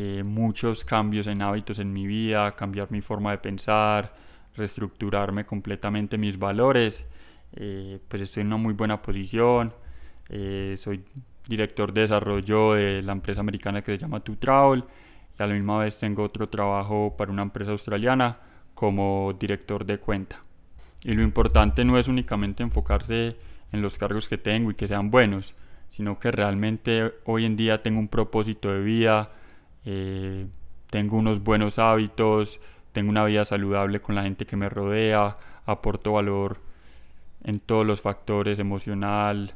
eh, 0.00 0.22
muchos 0.24 0.84
cambios 0.84 1.26
en 1.26 1.42
hábitos 1.42 1.80
en 1.80 1.92
mi 1.92 2.06
vida, 2.06 2.54
cambiar 2.54 2.88
mi 2.92 3.00
forma 3.00 3.32
de 3.32 3.38
pensar, 3.38 4.14
reestructurarme 4.54 5.44
completamente 5.44 6.16
mis 6.16 6.38
valores, 6.38 7.04
eh, 7.56 7.98
pues 8.06 8.22
estoy 8.22 8.42
en 8.42 8.46
una 8.46 8.58
muy 8.58 8.74
buena 8.74 9.02
posición, 9.02 9.72
eh, 10.28 10.76
soy 10.78 11.04
director 11.48 11.92
de 11.92 12.02
desarrollo 12.02 12.74
de 12.74 13.02
la 13.02 13.10
empresa 13.10 13.40
americana 13.40 13.82
que 13.82 13.90
se 13.90 13.98
llama 13.98 14.20
Tu 14.20 14.36
Travel 14.36 14.84
y 15.36 15.42
a 15.42 15.48
la 15.48 15.54
misma 15.54 15.80
vez 15.80 15.98
tengo 15.98 16.22
otro 16.22 16.48
trabajo 16.48 17.16
para 17.18 17.32
una 17.32 17.42
empresa 17.42 17.72
australiana 17.72 18.34
como 18.74 19.36
director 19.36 19.84
de 19.84 19.98
cuenta. 19.98 20.40
Y 21.02 21.14
lo 21.14 21.24
importante 21.24 21.84
no 21.84 21.98
es 21.98 22.06
únicamente 22.06 22.62
enfocarse 22.62 23.36
en 23.72 23.82
los 23.82 23.98
cargos 23.98 24.28
que 24.28 24.38
tengo 24.38 24.70
y 24.70 24.74
que 24.76 24.86
sean 24.86 25.10
buenos, 25.10 25.56
sino 25.90 26.20
que 26.20 26.30
realmente 26.30 27.14
hoy 27.24 27.46
en 27.46 27.56
día 27.56 27.82
tengo 27.82 27.98
un 27.98 28.06
propósito 28.06 28.72
de 28.72 28.80
vida, 28.80 29.32
eh, 29.85 30.47
tengo 30.90 31.16
unos 31.16 31.42
buenos 31.42 31.78
hábitos, 31.78 32.61
tengo 32.92 33.11
una 33.11 33.25
vida 33.25 33.44
saludable 33.44 34.00
con 34.00 34.14
la 34.14 34.23
gente 34.23 34.47
que 34.47 34.56
me 34.56 34.68
rodea, 34.68 35.37
aporto 35.66 36.14
valor 36.14 36.58
en 37.44 37.61
todos 37.61 37.87
los 37.87 38.00
factores 38.00 38.58
emocional, 38.58 39.54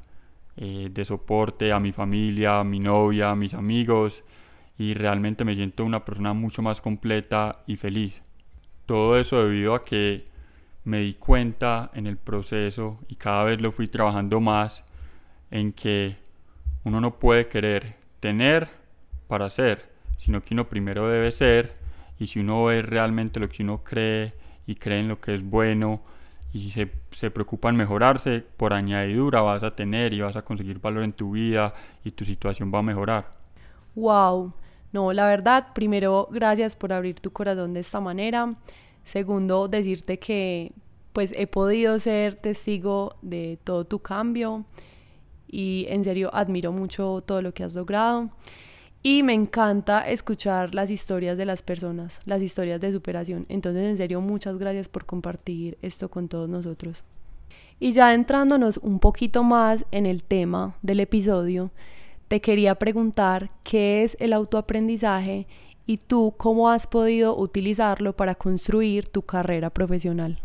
eh, 0.57 0.89
de 0.91 1.05
soporte 1.05 1.73
a 1.73 1.81
mi 1.81 1.93
familia, 1.93 2.61
a 2.61 2.65
mi 2.65 2.79
novia, 2.79 3.31
a 3.31 3.37
mis 3.37 3.55
amigos 3.55 4.23
y 4.77 4.95
realmente 4.95 5.45
me 5.45 5.55
siento 5.55 5.85
una 5.85 6.05
persona 6.05 6.33
mucho 6.35 6.61
más 6.61 6.81
completa 6.81 7.63
y 7.67 7.77
feliz. 7.77 8.21
Todo 8.87 9.17
eso 9.17 9.43
debido 9.43 9.75
a 9.75 9.83
que 9.83 10.25
me 10.85 11.01
di 11.01 11.15
cuenta 11.15 11.91
en 11.95 12.07
el 12.07 12.17
proceso 12.17 13.01
y 13.09 13.15
cada 13.15 13.45
vez 13.45 13.61
lo 13.61 13.73
fui 13.73 13.89
trabajando 13.89 14.41
más 14.41 14.85
en 15.51 15.73
que 15.73 16.17
uno 16.85 17.01
no 17.01 17.19
puede 17.19 17.49
querer 17.49 17.97
tener 18.21 18.69
para 19.29 19.49
ser, 19.51 19.92
sino 20.23 20.41
que 20.41 20.55
uno 20.55 20.69
primero 20.69 21.09
debe 21.09 21.33
ser 21.33 21.75
y 22.17 22.29
si 22.29 22.39
uno 22.39 22.65
ve 22.65 22.81
realmente 22.81 23.41
lo 23.41 23.49
que 23.49 23.65
uno 23.65 23.83
cree 23.83 24.33
y 24.69 24.77
cree 24.77 25.01
en 25.01 25.09
lo 25.09 25.21
que 25.21 25.35
es 25.35 25.43
bueno 25.43 26.01
y 26.53 26.71
se, 26.71 26.93
se 27.11 27.33
preocupa 27.33 27.71
en 27.71 27.77
mejorarse, 27.77 28.45
por 28.57 28.73
añadidura 28.73 29.41
vas 29.41 29.65
a 29.65 29.75
tener 29.75 30.13
y 30.13 30.21
vas 30.21 30.37
a 30.37 30.43
conseguir 30.43 30.79
valor 30.79 31.03
en 31.03 31.13
tu 31.13 31.33
vida 31.33 31.75
y 32.05 32.13
tu 32.13 32.25
situación 32.25 32.71
va 32.73 32.79
a 32.79 32.83
mejorar. 32.83 33.27
Wow, 33.97 34.53
no, 34.93 35.13
la 35.13 35.27
verdad, 35.27 35.73
primero, 35.75 36.29
gracias 36.31 36.77
por 36.77 36.93
abrir 36.93 37.19
tu 37.19 37.33
corazón 37.33 37.75
de 37.75 37.81
esta 37.81 37.99
manera. 37.99 38.55
Segundo, 39.03 39.67
decirte 39.67 40.21
que 40.21 40.71
pues 41.13 41.35
he 41.37 41.49
podido 41.49 41.99
ser 41.99 42.37
testigo 42.37 43.17
de 43.23 43.59
todo 43.65 43.85
tu 43.87 43.99
cambio 43.99 44.67
y 45.49 45.87
en 45.89 46.05
serio 46.05 46.31
admiro 46.33 46.71
mucho 46.71 47.25
todo 47.27 47.43
lo 47.43 47.53
que 47.53 47.65
has 47.65 47.75
logrado. 47.75 48.31
Y 49.03 49.25
me 49.25 49.35
encanta 49.35 50.09
escuchar 50.09 50.75
las 50.75 50.91
historias 50.91 51.37
de 51.37 51.45
las 51.45 51.63
personas, 51.63 52.21
las 52.25 52.41
historias 52.41 52.81
de 52.81 52.93
superación. 52.93 53.47
Entonces, 53.49 53.85
en 53.85 53.97
serio, 53.97 54.21
muchas 54.21 54.59
gracias 54.59 54.89
por 54.89 55.07
compartir 55.07 55.77
esto 55.83 56.09
con 56.09 56.29
todos 56.29 56.49
nosotros. 56.49 57.05
Y 57.81 57.91
ya 57.91 58.15
entrándonos 58.15 58.79
un 58.79 59.01
poquito 59.01 59.43
más 59.43 59.85
en 59.91 60.07
el 60.07 60.23
tema 60.23 60.77
del 60.83 61.01
episodio, 61.01 61.73
te 62.29 62.41
quería 62.41 62.77
preguntar 62.77 63.51
qué 63.65 64.05
es 64.05 64.17
el 64.21 64.33
autoaprendizaje 64.33 65.49
y 65.85 65.97
tú 65.97 66.35
cómo 66.37 66.71
has 66.71 66.87
podido 66.87 67.37
utilizarlo 67.37 68.13
para 68.13 68.37
construir 68.37 69.09
tu 69.09 69.23
carrera 69.23 69.71
profesional. 69.71 70.39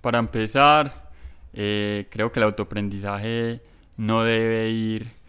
Para 0.00 0.20
empezar, 0.20 1.10
eh, 1.52 2.06
creo 2.08 2.30
que 2.30 2.38
el 2.38 2.44
autoaprendizaje 2.44 3.60
no 3.96 4.22
debe 4.22 4.70
ir 4.70 5.19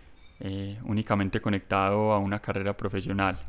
eh, 0.42 0.80
únicamente 0.84 1.40
conectado 1.40 2.14
a 2.14 2.20
una 2.20 2.40
carrera 2.40 2.76
profesional. 2.76 3.40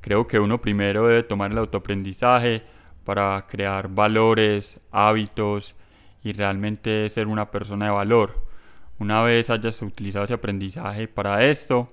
Creo 0.00 0.26
que 0.26 0.40
uno 0.40 0.60
primero 0.60 1.06
debe 1.06 1.22
tomar 1.22 1.50
el 1.52 1.58
autoaprendizaje 1.58 2.62
para 3.04 3.44
crear 3.46 3.88
valores, 3.88 4.80
hábitos 4.90 5.74
y 6.22 6.32
realmente 6.32 7.10
ser 7.10 7.26
una 7.26 7.50
persona 7.50 7.86
de 7.86 7.90
valor. 7.92 8.36
Una 8.98 9.22
vez 9.22 9.50
hayas 9.50 9.82
utilizado 9.82 10.24
ese 10.24 10.34
aprendizaje 10.34 11.08
para 11.08 11.44
esto, 11.44 11.88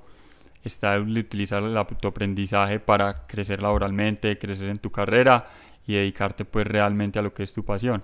está 0.63 0.95
el 0.95 1.17
utilizar 1.17 1.63
el 1.63 1.75
autoaprendizaje 1.77 2.79
para 2.79 3.27
crecer 3.27 3.61
laboralmente, 3.61 4.37
crecer 4.37 4.69
en 4.69 4.77
tu 4.77 4.91
carrera 4.91 5.45
y 5.85 5.95
dedicarte 5.95 6.45
pues 6.45 6.65
realmente 6.67 7.19
a 7.19 7.21
lo 7.21 7.33
que 7.33 7.43
es 7.43 7.51
tu 7.53 7.65
pasión. 7.65 8.03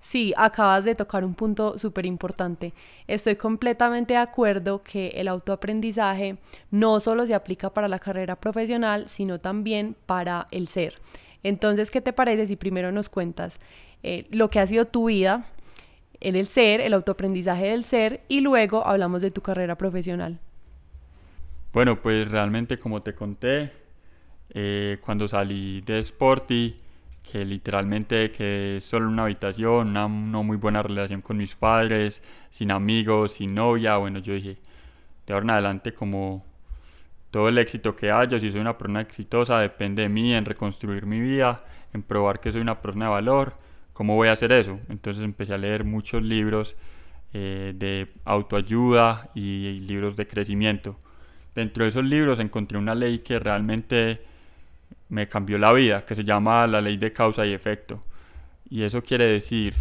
Sí, 0.00 0.32
acabas 0.36 0.84
de 0.84 0.94
tocar 0.94 1.24
un 1.24 1.34
punto 1.34 1.76
súper 1.78 2.06
importante. 2.06 2.72
Estoy 3.06 3.36
completamente 3.36 4.14
de 4.14 4.20
acuerdo 4.20 4.82
que 4.82 5.08
el 5.08 5.26
autoaprendizaje 5.28 6.38
no 6.70 7.00
solo 7.00 7.26
se 7.26 7.34
aplica 7.34 7.70
para 7.70 7.88
la 7.88 7.98
carrera 7.98 8.36
profesional, 8.36 9.08
sino 9.08 9.38
también 9.38 9.96
para 10.06 10.46
el 10.52 10.68
ser. 10.68 10.94
Entonces, 11.42 11.90
¿qué 11.90 12.00
te 12.00 12.12
parece 12.12 12.46
si 12.46 12.56
primero 12.56 12.92
nos 12.92 13.08
cuentas 13.08 13.60
eh, 14.02 14.26
lo 14.30 14.50
que 14.50 14.60
ha 14.60 14.66
sido 14.66 14.86
tu 14.86 15.06
vida 15.06 15.46
en 16.20 16.36
el 16.36 16.46
ser, 16.46 16.80
el 16.80 16.94
autoaprendizaje 16.94 17.66
del 17.66 17.84
ser, 17.84 18.22
y 18.28 18.40
luego 18.40 18.86
hablamos 18.86 19.22
de 19.22 19.30
tu 19.30 19.40
carrera 19.40 19.76
profesional? 19.76 20.38
Bueno, 21.72 22.00
pues 22.00 22.28
realmente 22.28 22.78
como 22.78 23.02
te 23.02 23.14
conté, 23.14 23.70
eh, 24.50 24.98
cuando 25.04 25.28
salí 25.28 25.80
de 25.82 26.00
Sporty, 26.00 26.76
que 27.30 27.44
literalmente 27.44 28.30
que 28.30 28.78
solo 28.80 29.08
una 29.08 29.24
habitación, 29.24 29.88
una 29.90 30.08
no 30.08 30.42
muy 30.42 30.56
buena 30.56 30.82
relación 30.82 31.20
con 31.20 31.36
mis 31.36 31.54
padres, 31.54 32.22
sin 32.50 32.70
amigos, 32.70 33.32
sin 33.32 33.54
novia, 33.54 33.96
bueno, 33.98 34.18
yo 34.20 34.32
dije, 34.34 34.56
de 35.26 35.34
ahora 35.34 35.44
en 35.44 35.50
adelante 35.50 35.92
como 35.92 36.42
todo 37.30 37.48
el 37.48 37.58
éxito 37.58 37.94
que 37.94 38.10
haya, 38.10 38.40
si 38.40 38.50
soy 38.50 38.60
una 38.60 38.78
persona 38.78 39.02
exitosa, 39.02 39.60
depende 39.60 40.02
de 40.02 40.08
mí 40.08 40.34
en 40.34 40.44
reconstruir 40.44 41.04
mi 41.04 41.20
vida, 41.20 41.64
en 41.92 42.02
probar 42.02 42.40
que 42.40 42.50
soy 42.52 42.62
una 42.62 42.80
persona 42.80 43.06
de 43.06 43.12
valor, 43.12 43.54
¿cómo 43.92 44.14
voy 44.14 44.28
a 44.28 44.32
hacer 44.32 44.52
eso? 44.52 44.80
Entonces 44.88 45.22
empecé 45.22 45.54
a 45.54 45.58
leer 45.58 45.84
muchos 45.84 46.22
libros 46.22 46.76
eh, 47.34 47.74
de 47.76 48.08
autoayuda 48.24 49.30
y 49.34 49.80
libros 49.80 50.16
de 50.16 50.26
crecimiento. 50.26 50.96
Dentro 51.54 51.84
de 51.84 51.90
esos 51.90 52.04
libros 52.04 52.38
encontré 52.38 52.78
una 52.78 52.94
ley 52.94 53.18
que 53.18 53.38
realmente 53.38 54.22
me 55.08 55.28
cambió 55.28 55.58
la 55.58 55.72
vida, 55.72 56.04
que 56.04 56.14
se 56.14 56.24
llama 56.24 56.66
la 56.66 56.80
ley 56.80 56.96
de 56.96 57.12
causa 57.12 57.46
y 57.46 57.52
efecto. 57.52 58.00
Y 58.68 58.82
eso 58.82 59.02
quiere 59.02 59.26
decir 59.26 59.74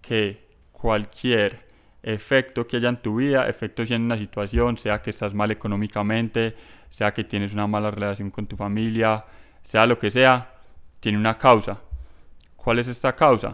que 0.00 0.48
cualquier 0.72 1.66
efecto 2.02 2.66
que 2.66 2.78
haya 2.78 2.88
en 2.88 3.00
tu 3.00 3.16
vida, 3.16 3.48
efecto 3.48 3.86
si 3.86 3.94
en 3.94 4.02
una 4.02 4.16
situación, 4.16 4.76
sea 4.76 5.00
que 5.00 5.10
estás 5.10 5.34
mal 5.34 5.50
económicamente, 5.50 6.56
sea 6.90 7.14
que 7.14 7.24
tienes 7.24 7.52
una 7.52 7.66
mala 7.66 7.90
relación 7.90 8.30
con 8.30 8.46
tu 8.46 8.56
familia, 8.56 9.24
sea 9.62 9.86
lo 9.86 9.98
que 9.98 10.10
sea, 10.10 10.54
tiene 11.00 11.18
una 11.18 11.38
causa. 11.38 11.80
¿Cuál 12.56 12.80
es 12.80 12.88
esta 12.88 13.14
causa? 13.14 13.52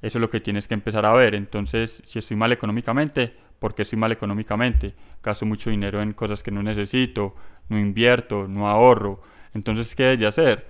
Eso 0.00 0.18
es 0.18 0.20
lo 0.22 0.30
que 0.30 0.40
tienes 0.40 0.66
que 0.66 0.74
empezar 0.74 1.04
a 1.04 1.12
ver. 1.12 1.34
Entonces, 1.34 2.00
si 2.04 2.20
estoy 2.20 2.36
mal 2.36 2.52
económicamente, 2.52 3.34
¿por 3.58 3.74
qué 3.74 3.82
estoy 3.82 3.98
mal 3.98 4.12
económicamente? 4.12 4.94
Gasto 5.22 5.44
mucho 5.44 5.70
dinero 5.70 6.00
en 6.00 6.12
cosas 6.12 6.42
que 6.42 6.50
no 6.50 6.62
necesito, 6.62 7.34
no 7.68 7.78
invierto, 7.78 8.48
no 8.48 8.68
ahorro, 8.68 9.20
entonces, 9.54 9.94
¿qué 9.94 10.04
debes 10.04 10.28
hacer? 10.28 10.66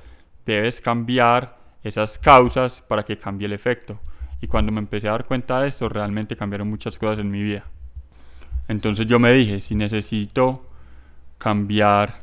Debes 0.47 0.81
cambiar 0.81 1.59
esas 1.83 2.19
causas 2.19 2.81
para 2.81 3.05
que 3.05 3.19
cambie 3.19 3.47
el 3.47 3.53
efecto. 3.53 4.01
Y 4.41 4.47
cuando 4.47 4.73
me 4.73 4.81
empecé 4.81 5.09
a 5.09 5.13
dar 5.13 5.25
cuenta 5.25 5.61
de 5.61 5.69
esto, 5.69 5.89
realmente 5.89 6.37
cambiaron 6.37 6.69
muchas 6.69 6.97
cosas 6.97 7.19
en 7.19 7.31
mi 7.31 7.43
vida. 7.43 7.65
Entonces 8.69 9.07
yo 9.07 9.19
me 9.19 9.33
dije, 9.33 9.61
si 9.61 9.75
necesito 9.75 10.67
cambiar 11.39 12.21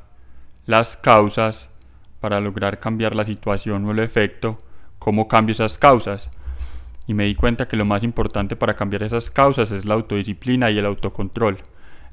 las 0.65 0.97
causas 0.97 1.69
para 2.19 2.39
lograr 2.39 2.79
cambiar 2.79 3.15
la 3.15 3.25
situación 3.25 3.85
o 3.85 3.91
el 3.91 3.99
efecto, 3.99 4.57
¿cómo 4.99 5.27
cambio 5.27 5.53
esas 5.53 5.77
causas? 5.77 6.29
Y 7.05 7.13
me 7.13 7.25
di 7.25 7.35
cuenta 7.35 7.67
que 7.67 7.77
lo 7.77 7.85
más 7.85 8.03
importante 8.03 8.55
para 8.55 8.75
cambiar 8.75 9.03
esas 9.03 9.29
causas 9.29 9.71
es 9.71 9.85
la 9.85 9.93
autodisciplina 9.93 10.71
y 10.71 10.77
el 10.77 10.85
autocontrol. 10.85 11.57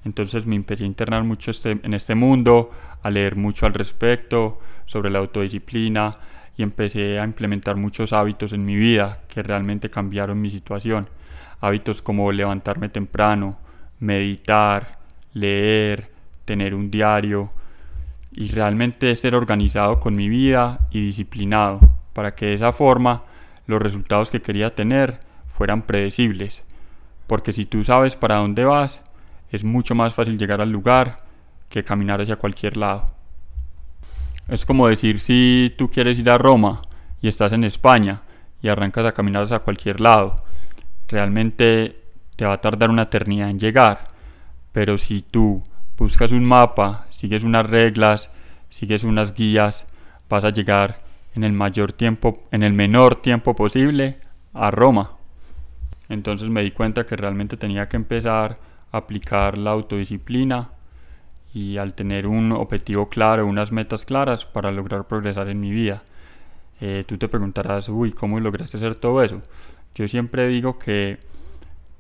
Entonces 0.05 0.47
me 0.47 0.57
empecé 0.57 0.85
a 0.85 0.87
internar 0.87 1.25
mucho 1.25 1.51
este, 1.51 1.79
en 1.83 1.95
este 1.95 2.15
mundo, 2.15 2.71
a 3.03 3.11
leer 3.11 3.37
mucho 3.37 3.67
al 3.67 3.75
respecto 3.75 4.61
sobre 4.87 5.11
la 5.11 5.19
autodisciplina 5.19 6.19
y 6.57 6.63
empecé 6.63 7.19
a 7.19 7.25
implementar 7.25 7.77
muchos 7.77 8.13
hábitos 8.13 8.53
en 8.53 8.65
mi 8.65 8.77
vida 8.77 9.23
que 9.29 9.43
realmente 9.43 9.91
cambiaron 9.91 10.41
mi 10.41 10.51
situación. 10.51 11.09
Hábitos 11.61 12.03
como 12.03 12.31
levantarme 12.33 12.89
temprano, 12.89 13.59
meditar, 13.99 14.99
leer, 15.33 16.11
tener 16.45 16.75
un 16.75 16.91
diario 16.91 17.51
y 18.33 18.49
realmente 18.49 19.15
ser 19.17 19.35
organizado 19.35 20.01
con 20.01 20.15
mi 20.17 20.29
vida 20.29 20.81
y 20.91 21.07
disciplinado 21.07 21.81
para 22.13 22.35
que 22.35 22.47
de 22.47 22.55
esa 22.55 22.73
forma 22.73 23.23
los 23.67 23.81
resultados 23.81 24.31
que 24.31 24.43
quería 24.43 24.75
tener 24.75 25.21
fueran 25.47 25.83
predecibles. 25.83 26.63
Porque 27.27 27.53
si 27.53 27.65
tú 27.65 27.85
sabes 27.85 28.17
para 28.17 28.37
dónde 28.37 28.65
vas, 28.65 29.01
es 29.55 29.63
mucho 29.63 29.95
más 29.95 30.15
fácil 30.15 30.37
llegar 30.37 30.61
al 30.61 30.71
lugar 30.71 31.17
que 31.69 31.85
caminar 31.85 32.21
hacia 32.21 32.37
cualquier 32.37 32.77
lado. 32.77 33.07
Es 34.49 34.67
como 34.67 34.89
decir 34.89 35.21
si 35.21 35.73
tú 35.79 35.91
quieres 35.91 36.19
ir 36.19 36.29
a 36.29 36.39
Roma 36.39 36.83
y 37.21 37.29
estás 37.29 37.53
en 37.53 37.63
España 37.63 38.23
y 38.61 38.69
arrancas 38.69 39.07
a 39.07 39.13
caminar 39.13 39.45
hacia 39.45 39.61
cualquier 39.61 40.01
lado, 40.01 40.37
realmente 41.07 42.03
te 42.35 42.45
va 42.45 42.55
a 42.55 42.61
tardar 42.61 42.91
una 42.91 43.03
eternidad 43.03 43.49
en 43.49 43.61
llegar. 43.61 44.09
Pero 44.73 44.99
si 44.99 45.23
tú 45.23 45.63
buscas 45.97 46.33
un 46.33 46.45
mapa, 46.45 47.07
sigues 47.11 47.45
unas 47.45 47.65
reglas, 47.65 48.31
sigues 48.71 49.05
unas 49.05 49.35
guías, 49.35 49.87
vas 50.29 50.43
a 50.43 50.51
llegar 50.51 51.01
en 51.37 51.45
el 51.45 51.53
mayor 51.53 51.93
tiempo, 51.93 52.43
en 52.51 52.65
el 52.65 52.73
menor 52.73 53.23
tiempo 53.23 53.55
posible 53.55 54.19
a 54.53 54.73
Roma. 54.73 55.13
Entonces 56.09 56.49
me 56.49 56.63
di 56.63 56.73
cuenta 56.73 57.07
que 57.07 57.17
realmente 57.17 57.57
tenía 57.57 57.89
que 57.89 57.97
empezar 57.97 58.59
aplicar 58.97 59.59
la 59.59 59.71
autodisciplina 59.71 60.71
y 61.53 61.79
al 61.79 61.95
tener 61.95 62.27
un 62.27 62.53
objetivo 62.53 63.09
claro, 63.09 63.47
unas 63.47 63.73
metas 63.73 64.05
claras 64.05 64.45
para 64.47 64.73
lograr 64.73 65.07
progresar 65.07 65.49
en 65.49 65.61
mi 65.61 65.71
vida. 65.71 66.03
Eh, 66.81 67.05
tú 67.07 67.17
te 67.17 67.29
preguntarás, 67.29 67.89
uy, 67.89 68.13
¿cómo 68.13 68.41
lograste 68.41 68.77
hacer 68.77 68.97
todo 68.97 69.23
eso? 69.23 69.41
Yo 69.95 70.09
siempre 70.09 70.49
digo 70.49 70.79
que 70.79 71.19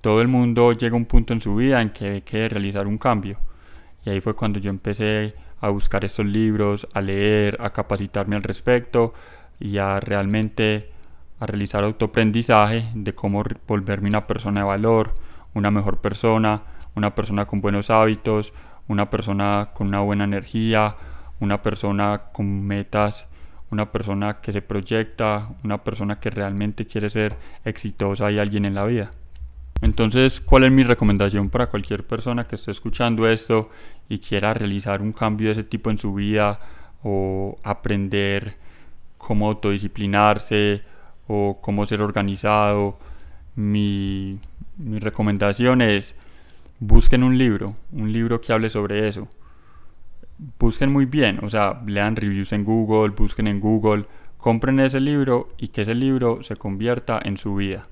todo 0.01 0.21
el 0.21 0.29
mundo 0.29 0.73
llega 0.73 0.95
a 0.95 0.99
un 0.99 1.07
punto 1.07 1.33
en 1.33 1.41
su 1.41 1.55
vida 1.55 1.81
en 1.81 1.91
que 1.91 2.07
hay 2.07 2.23
que 2.23 2.49
realizar 2.49 2.87
un 2.87 2.99
cambio. 2.99 3.39
Y 4.05 4.11
ahí 4.11 4.21
fue 4.21 4.35
cuando 4.35 4.59
yo 4.59 4.71
empecé 4.71 5.35
a 5.61 5.69
buscar 5.69 6.05
estos 6.05 6.27
libros, 6.27 6.87
a 6.93 7.01
leer, 7.01 7.57
a 7.61 7.71
capacitarme 7.71 8.37
al 8.37 8.43
respecto 8.43 9.15
y 9.61 9.79
a 9.79 10.01
realmente 10.01 10.91
a 11.41 11.47
realizar 11.47 11.85
autoaprendizaje 11.85 12.89
de 12.95 13.15
cómo 13.15 13.43
volverme 13.67 14.09
una 14.09 14.27
persona 14.27 14.61
de 14.61 14.67
valor, 14.67 15.15
una 15.55 15.71
mejor 15.71 15.99
persona, 15.99 16.63
una 16.95 17.15
persona 17.15 17.47
con 17.47 17.61
buenos 17.61 17.91
hábitos, 17.91 18.53
una 18.89 19.11
persona 19.11 19.71
con 19.75 19.89
una 19.89 20.01
buena 20.01 20.25
energía, 20.25 20.97
una 21.41 21.63
persona 21.63 22.23
con 22.33 22.67
metas, 22.67 23.27
una 23.71 23.91
persona 23.91 24.41
que 24.41 24.53
se 24.53 24.63
proyecta, 24.63 25.49
una 25.65 25.83
persona 25.83 26.21
que 26.21 26.31
realmente 26.31 26.87
quiere 26.87 27.11
ser 27.11 27.37
exitosa 27.65 28.31
y 28.31 28.39
alguien 28.39 28.65
en 28.65 28.75
la 28.75 28.85
vida. 28.85 29.11
Entonces, 29.81 30.41
¿cuál 30.41 30.65
es 30.65 30.73
mi 30.73 30.85
recomendación 30.85 31.51
para 31.51 31.67
cualquier 31.67 32.07
persona 32.07 32.47
que 32.47 32.57
esté 32.57 32.71
escuchando 32.71 33.29
esto 33.29 33.69
y 34.09 34.19
quiera 34.19 34.55
realizar 34.55 35.03
un 35.03 35.13
cambio 35.13 35.49
de 35.49 35.61
ese 35.61 35.65
tipo 35.65 35.91
en 35.91 35.99
su 35.99 36.15
vida 36.15 36.59
o 37.03 37.57
aprender 37.65 38.57
cómo 39.19 39.49
autodisciplinarse 39.49 40.83
o 41.27 41.59
cómo 41.61 41.87
ser 41.87 42.01
organizado? 42.01 42.99
Mi, 43.57 44.39
mi 44.79 44.99
recomendación 45.01 45.83
es 45.83 46.15
busquen 46.87 47.25
un 47.25 47.39
libro, 47.39 47.75
un 47.93 48.13
libro 48.13 48.41
que 48.41 48.53
hable 48.53 48.69
sobre 48.69 49.09
eso. 49.09 49.29
Busquen 50.59 50.93
muy 50.93 51.07
bien, 51.07 51.43
o 51.43 51.49
sea, 51.49 51.83
lean 51.87 52.17
reviews 52.17 52.53
en 52.53 52.65
Google, 52.65 53.15
busquen 53.17 53.47
en 53.47 53.59
Google, 53.59 54.05
compren 54.37 54.81
ese 54.81 55.01
libro 55.01 55.49
y 55.57 55.69
que 55.69 55.83
ese 55.83 55.95
libro 55.95 56.43
se 56.43 56.57
convierta 56.57 57.21
en 57.25 57.39
su 57.39 57.55
vida. 57.55 57.85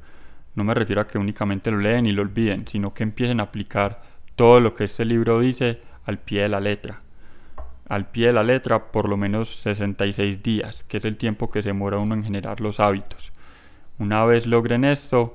No 0.55 0.65
me 0.65 0.75
refiero 0.75 1.01
a 1.01 1.07
que 1.07 1.17
únicamente 1.17 1.71
lo 1.71 1.79
leen 1.79 2.07
y 2.07 2.13
lo 2.13 2.21
olviden, 2.21 2.69
sino 2.69 2.93
que 2.93 3.03
empiecen 3.03 3.41
a 3.41 3.45
aplicar 3.45 4.03
todo 4.37 4.61
lo 4.61 4.75
que 4.75 4.85
este 4.85 5.07
libro 5.07 5.41
dice 5.41 5.81
al 6.05 6.19
pie 6.19 6.43
de 6.43 6.49
la 6.51 6.61
letra. 6.61 6.99
Al 7.89 8.11
pie 8.11 8.27
de 8.27 8.33
la 8.35 8.43
letra 8.43 8.93
por 8.93 9.09
lo 9.09 9.17
menos 9.17 9.57
66 9.63 10.43
días, 10.43 10.85
que 10.85 10.99
es 10.99 11.05
el 11.07 11.17
tiempo 11.17 11.49
que 11.49 11.63
se 11.63 11.71
demora 11.71 11.97
uno 11.97 12.15
en 12.15 12.25
generar 12.25 12.61
los 12.61 12.79
hábitos. 12.79 13.33
Una 13.99 14.25
vez 14.27 14.47
logren 14.47 14.85
esto, 14.85 15.33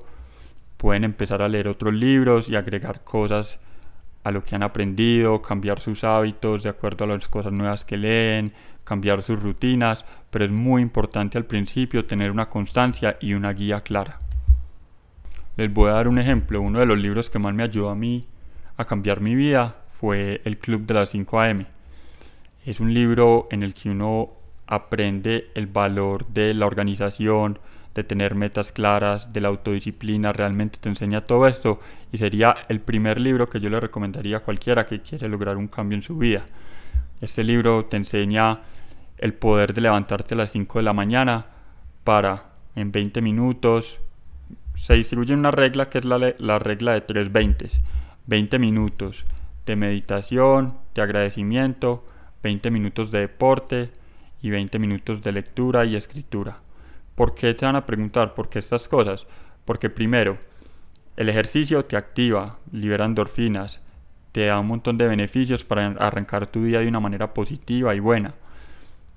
pueden 0.78 1.04
empezar 1.04 1.42
a 1.42 1.48
leer 1.48 1.68
otros 1.68 1.92
libros 1.92 2.48
y 2.48 2.56
agregar 2.56 3.04
cosas 3.04 3.58
a 4.24 4.30
lo 4.30 4.42
que 4.42 4.54
han 4.54 4.62
aprendido, 4.62 5.42
cambiar 5.42 5.80
sus 5.80 6.04
hábitos 6.04 6.62
de 6.62 6.70
acuerdo 6.70 7.04
a 7.04 7.08
las 7.08 7.28
cosas 7.28 7.52
nuevas 7.52 7.84
que 7.84 7.96
leen, 7.96 8.52
cambiar 8.84 9.22
sus 9.22 9.42
rutinas, 9.42 10.06
pero 10.30 10.46
es 10.46 10.50
muy 10.50 10.80
importante 10.80 11.36
al 11.36 11.44
principio 11.44 12.06
tener 12.06 12.30
una 12.30 12.48
constancia 12.48 13.18
y 13.20 13.34
una 13.34 13.52
guía 13.52 13.82
clara. 13.82 14.18
Les 15.56 15.72
voy 15.72 15.90
a 15.90 15.94
dar 15.94 16.08
un 16.08 16.18
ejemplo. 16.18 16.62
Uno 16.62 16.78
de 16.78 16.86
los 16.86 16.98
libros 16.98 17.28
que 17.28 17.38
más 17.38 17.52
me 17.52 17.64
ayudó 17.64 17.90
a 17.90 17.94
mí 17.94 18.24
a 18.76 18.84
cambiar 18.84 19.20
mi 19.20 19.34
vida 19.34 19.76
fue 19.90 20.40
El 20.44 20.58
Club 20.58 20.86
de 20.86 20.94
las 20.94 21.10
5 21.10 21.40
AM. 21.40 21.66
Es 22.64 22.78
un 22.80 22.94
libro 22.94 23.48
en 23.50 23.62
el 23.62 23.74
que 23.74 23.90
uno 23.90 24.30
aprende 24.68 25.50
el 25.54 25.66
valor 25.66 26.26
de 26.28 26.54
la 26.54 26.66
organización, 26.66 27.58
de 27.98 28.04
tener 28.04 28.36
metas 28.36 28.70
claras, 28.70 29.32
de 29.32 29.40
la 29.40 29.48
autodisciplina, 29.48 30.32
realmente 30.32 30.78
te 30.80 30.88
enseña 30.88 31.22
todo 31.22 31.48
esto 31.48 31.80
y 32.12 32.18
sería 32.18 32.54
el 32.68 32.80
primer 32.80 33.18
libro 33.18 33.48
que 33.48 33.58
yo 33.58 33.68
le 33.70 33.80
recomendaría 33.80 34.36
a 34.36 34.40
cualquiera 34.40 34.86
que 34.86 35.02
quiere 35.02 35.28
lograr 35.28 35.56
un 35.56 35.66
cambio 35.66 35.96
en 35.96 36.02
su 36.02 36.16
vida. 36.16 36.44
Este 37.20 37.42
libro 37.42 37.86
te 37.86 37.96
enseña 37.96 38.60
el 39.18 39.34
poder 39.34 39.74
de 39.74 39.80
levantarte 39.80 40.34
a 40.34 40.38
las 40.38 40.52
5 40.52 40.78
de 40.78 40.82
la 40.84 40.92
mañana 40.92 41.46
para 42.04 42.50
en 42.76 42.92
20 42.92 43.20
minutos 43.20 43.98
se 44.74 44.94
distribuye 44.94 45.34
una 45.34 45.50
regla 45.50 45.88
que 45.88 45.98
es 45.98 46.04
la, 46.04 46.34
la 46.38 46.58
regla 46.60 46.92
de 46.92 47.00
320. 47.00 47.68
20 48.28 48.58
minutos 48.60 49.24
de 49.66 49.74
meditación, 49.74 50.78
de 50.94 51.02
agradecimiento, 51.02 52.06
20 52.44 52.70
minutos 52.70 53.10
de 53.10 53.20
deporte 53.20 53.90
y 54.40 54.50
20 54.50 54.78
minutos 54.78 55.20
de 55.20 55.32
lectura 55.32 55.84
y 55.84 55.96
escritura. 55.96 56.58
¿Por 57.18 57.34
qué 57.34 57.52
te 57.52 57.66
van 57.66 57.74
a 57.74 57.84
preguntar 57.84 58.32
por 58.32 58.48
qué 58.48 58.60
estas 58.60 58.86
cosas? 58.86 59.26
Porque 59.64 59.90
primero, 59.90 60.38
el 61.16 61.28
ejercicio 61.28 61.84
te 61.84 61.96
activa, 61.96 62.60
libera 62.70 63.06
endorfinas, 63.06 63.80
te 64.30 64.46
da 64.46 64.60
un 64.60 64.68
montón 64.68 64.98
de 64.98 65.08
beneficios 65.08 65.64
para 65.64 65.88
arrancar 65.98 66.46
tu 66.46 66.62
día 66.62 66.78
de 66.78 66.86
una 66.86 67.00
manera 67.00 67.34
positiva 67.34 67.92
y 67.96 67.98
buena. 67.98 68.34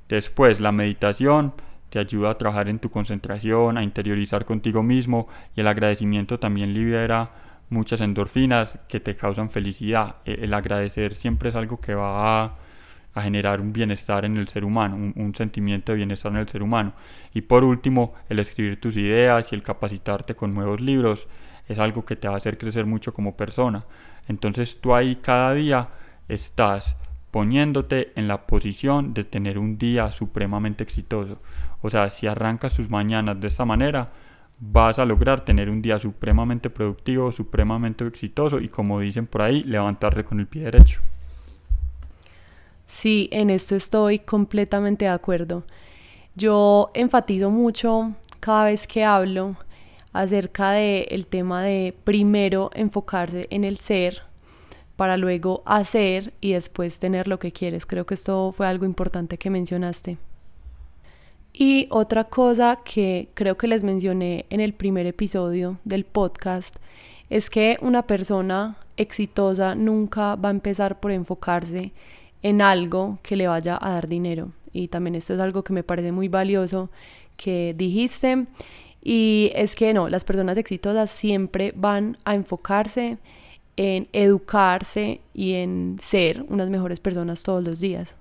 Después, 0.10 0.60
la 0.60 0.72
meditación 0.72 1.54
te 1.92 2.00
ayuda 2.00 2.32
a 2.32 2.38
trabajar 2.40 2.70
en 2.70 2.80
tu 2.80 2.90
concentración, 2.90 3.78
a 3.78 3.84
interiorizar 3.84 4.46
contigo 4.46 4.82
mismo 4.82 5.28
y 5.56 5.62
el 5.62 5.68
agradecimiento 5.68 6.40
también 6.40 6.74
libera 6.74 7.30
muchas 7.70 8.02
endorfinas 8.02 8.80
que 8.88 9.00
te 9.00 9.16
causan 9.16 9.52
felicidad. 9.52 10.16
E-, 10.26 10.46
el 10.46 10.56
agradecer 10.56 11.14
siempre 11.14 11.50
es 11.50 11.56
algo 11.56 11.80
que 11.80 11.94
va 11.94 12.46
a, 12.46 12.54
generar 13.16 13.60
un 13.60 13.74
bienestar 13.74 14.24
en 14.24 14.38
el 14.38 14.48
ser 14.48 14.64
humano, 14.64 15.14
un, 15.16 15.36
sentimiento 15.36 15.92
de 15.92 15.98
bienestar 15.98 16.32
en 16.32 16.38
el 16.38 16.48
ser 16.48 16.64
humano. 16.64 16.94
Y 17.34 17.42
por 17.42 17.64
último, 17.64 18.14
el 18.30 18.40
escribir 18.40 18.80
tus 18.80 18.96
ideas 18.96 19.52
y 19.52 19.56
el 19.56 19.64
capacitarte 19.64 20.36
con 20.36 20.52
nuevos 20.52 20.80
libros 20.80 21.28
es 21.68 21.80
algo 21.80 22.06
que 22.06 22.16
te 22.16 22.28
va 22.28 22.36
a 22.36 22.38
hacer 22.38 22.58
crecer 22.58 22.86
mucho 22.86 23.14
como 23.14 23.36
persona. 23.36 23.82
Entonces 24.28 24.80
tú 24.80 24.96
ahí 24.96 25.18
cada 25.18 25.54
día 25.54 25.90
estás 26.30 26.96
poniéndote 27.32 28.12
en 28.16 28.28
la 28.28 28.46
posición 28.46 29.14
de 29.14 29.24
tener 29.24 29.58
un 29.58 29.78
día 29.78 30.12
supremamente 30.12 30.84
exitoso. 30.84 31.38
O 31.82 31.90
sea, 31.90 32.10
si 32.10 32.28
arrancas 32.28 32.76
tus 32.76 32.90
mañanas 32.90 33.40
de 33.40 33.48
esta 33.48 33.66
manera, 33.66 34.08
vas 34.60 35.00
a 35.00 35.06
lograr 35.06 35.42
tener 35.42 35.70
un 35.70 35.82
día 35.82 35.98
supremamente 35.98 36.70
productivo, 36.70 37.32
supremamente 37.32 38.06
exitoso 38.06 38.60
y 38.60 38.70
como 38.70 39.00
dicen 39.00 39.28
por 39.28 39.42
ahí, 39.42 39.64
levantarte 39.64 40.24
con 40.24 40.40
el 40.40 40.48
pie 40.48 40.64
derecho. 40.64 41.02
Sí, 42.92 43.30
en 43.32 43.50
esto 43.50 43.78
estoy 43.78 44.20
completamente 44.20 45.06
de 45.06 45.12
acuerdo. 45.12 45.64
Yo 46.36 46.92
enfatizo 46.94 47.50
mucho 47.50 48.12
cada 48.42 48.66
vez 48.66 48.86
que 48.86 49.06
hablo 49.06 49.56
acerca 50.12 50.72
del 50.72 51.06
el 51.10 51.26
tema 51.26 51.64
de 51.64 51.96
primero 52.04 52.70
enfocarse 52.74 53.48
en 53.50 53.64
el 53.64 53.78
ser, 53.78 54.24
para 54.98 55.16
luego 55.16 55.64
hacer 55.66 56.34
y 56.42 56.52
después 56.52 57.00
tener 57.00 57.30
lo 57.30 57.40
que 57.40 57.54
quieres. 57.54 57.86
Creo 57.86 58.06
que 58.06 58.16
esto 58.16 58.52
fue 58.52 58.68
algo 58.68 58.84
importante 58.84 59.38
que 59.38 59.50
mencionaste. 59.50 60.18
Y 61.54 61.88
otra 61.92 62.26
cosa 62.26 62.78
que 62.84 63.30
creo 63.36 63.56
que 63.56 63.70
les 63.70 63.86
mencioné 63.86 64.48
en 64.50 64.60
el 64.60 64.74
primer 64.74 65.08
episodio 65.08 65.80
del 65.86 66.04
podcast 66.04 66.76
es 67.30 67.50
que 67.50 67.78
una 67.82 68.06
persona 68.06 68.76
exitosa 68.98 69.76
nunca 69.76 70.36
va 70.36 70.50
a 70.50 70.52
empezar 70.52 71.00
por 71.00 71.12
enfocarse 71.12 71.94
en 72.44 72.62
algo 72.62 73.20
que 73.24 73.36
le 73.36 73.48
vaya 73.48 73.78
a 73.80 73.92
dar 73.92 74.08
dinero. 74.08 74.52
Y 74.74 74.88
también 74.88 75.16
esto 75.16 75.34
es 75.34 75.40
algo 75.40 75.64
que 75.64 75.74
me 75.74 75.84
parece 75.84 76.12
muy 76.12 76.28
valioso 76.28 76.90
que 77.38 77.74
dijiste. 77.78 78.46
Y 79.04 79.52
es 79.56 79.76
que 79.76 79.94
no, 79.94 80.10
las 80.10 80.26
personas 80.26 80.58
exitosas 80.58 81.10
siempre 81.10 81.74
van 81.76 82.18
a 82.24 82.36
enfocarse 82.36 83.18
en 83.78 84.08
educarse 84.14 85.22
y 85.34 85.54
en 85.54 85.98
ser 86.00 86.46
unas 86.50 86.70
mejores 86.70 87.00
personas 87.00 87.44
todos 87.44 87.64
los 87.64 87.80
días. 87.80 88.16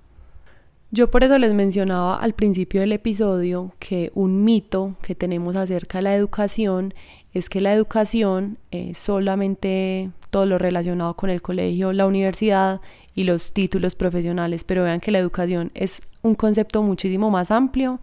Yo 0.92 1.10
por 1.10 1.22
eso 1.22 1.38
les 1.38 1.54
mencionaba 1.54 2.16
al 2.16 2.32
principio 2.32 2.80
del 2.80 2.92
episodio 2.92 3.72
que 3.78 4.10
un 4.14 4.42
mito 4.42 4.96
que 5.02 5.14
tenemos 5.14 5.54
acerca 5.54 5.98
de 5.98 6.02
la 6.02 6.16
educación 6.16 6.94
es 7.32 7.48
que 7.48 7.60
la 7.60 7.72
educación 7.72 8.58
es 8.72 8.98
solamente 8.98 10.10
todo 10.30 10.46
lo 10.46 10.58
relacionado 10.58 11.14
con 11.14 11.30
el 11.30 11.42
colegio, 11.42 11.92
la 11.92 12.06
universidad 12.06 12.80
y 13.14 13.24
los 13.24 13.52
títulos 13.52 13.94
profesionales, 13.94 14.64
pero 14.64 14.84
vean 14.84 15.00
que 15.00 15.10
la 15.10 15.18
educación 15.18 15.70
es 15.74 16.02
un 16.22 16.34
concepto 16.34 16.82
muchísimo 16.82 17.30
más 17.30 17.50
amplio 17.50 18.00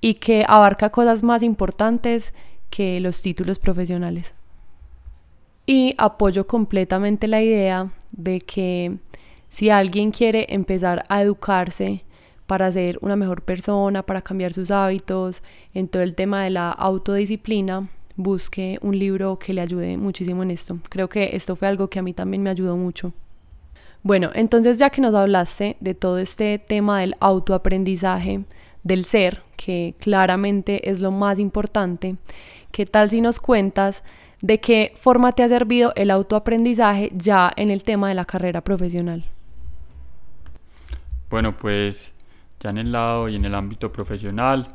y 0.00 0.14
que 0.14 0.44
abarca 0.46 0.90
cosas 0.90 1.22
más 1.22 1.42
importantes 1.42 2.34
que 2.70 3.00
los 3.00 3.22
títulos 3.22 3.58
profesionales. 3.58 4.34
Y 5.66 5.94
apoyo 5.96 6.46
completamente 6.46 7.26
la 7.26 7.40
idea 7.42 7.90
de 8.12 8.40
que 8.40 8.98
si 9.48 9.70
alguien 9.70 10.10
quiere 10.10 10.46
empezar 10.50 11.06
a 11.08 11.22
educarse 11.22 12.04
para 12.46 12.70
ser 12.70 12.98
una 13.00 13.16
mejor 13.16 13.42
persona, 13.42 14.02
para 14.02 14.20
cambiar 14.20 14.52
sus 14.52 14.70
hábitos, 14.70 15.42
en 15.72 15.88
todo 15.88 16.02
el 16.02 16.14
tema 16.14 16.42
de 16.44 16.50
la 16.50 16.70
autodisciplina, 16.70 17.88
busque 18.16 18.78
un 18.82 18.98
libro 18.98 19.38
que 19.38 19.54
le 19.54 19.60
ayude 19.60 19.96
muchísimo 19.96 20.42
en 20.42 20.50
esto. 20.50 20.78
Creo 20.90 21.08
que 21.08 21.30
esto 21.34 21.56
fue 21.56 21.68
algo 21.68 21.88
que 21.88 21.98
a 21.98 22.02
mí 22.02 22.12
también 22.12 22.42
me 22.42 22.50
ayudó 22.50 22.76
mucho. 22.76 23.12
Bueno, 24.04 24.30
entonces 24.34 24.78
ya 24.78 24.90
que 24.90 25.00
nos 25.00 25.14
hablaste 25.14 25.76
de 25.80 25.94
todo 25.94 26.18
este 26.18 26.60
tema 26.60 27.00
del 27.00 27.16
autoaprendizaje, 27.18 28.44
del 28.84 29.04
ser, 29.04 29.42
que 29.56 29.96
claramente 29.98 30.88
es 30.88 31.00
lo 31.00 31.10
más 31.10 31.40
importante, 31.40 32.16
¿qué 32.70 32.86
tal 32.86 33.10
si 33.10 33.20
nos 33.20 33.40
cuentas 33.40 34.04
¿De 34.44 34.60
qué 34.60 34.92
forma 34.94 35.32
te 35.32 35.42
ha 35.42 35.48
servido 35.48 35.94
el 35.96 36.10
autoaprendizaje 36.10 37.10
ya 37.14 37.50
en 37.56 37.70
el 37.70 37.82
tema 37.82 38.10
de 38.10 38.14
la 38.14 38.26
carrera 38.26 38.60
profesional? 38.60 39.24
Bueno, 41.30 41.56
pues 41.56 42.12
ya 42.60 42.68
en 42.68 42.76
el 42.76 42.92
lado 42.92 43.30
y 43.30 43.36
en 43.36 43.46
el 43.46 43.54
ámbito 43.54 43.90
profesional, 43.90 44.68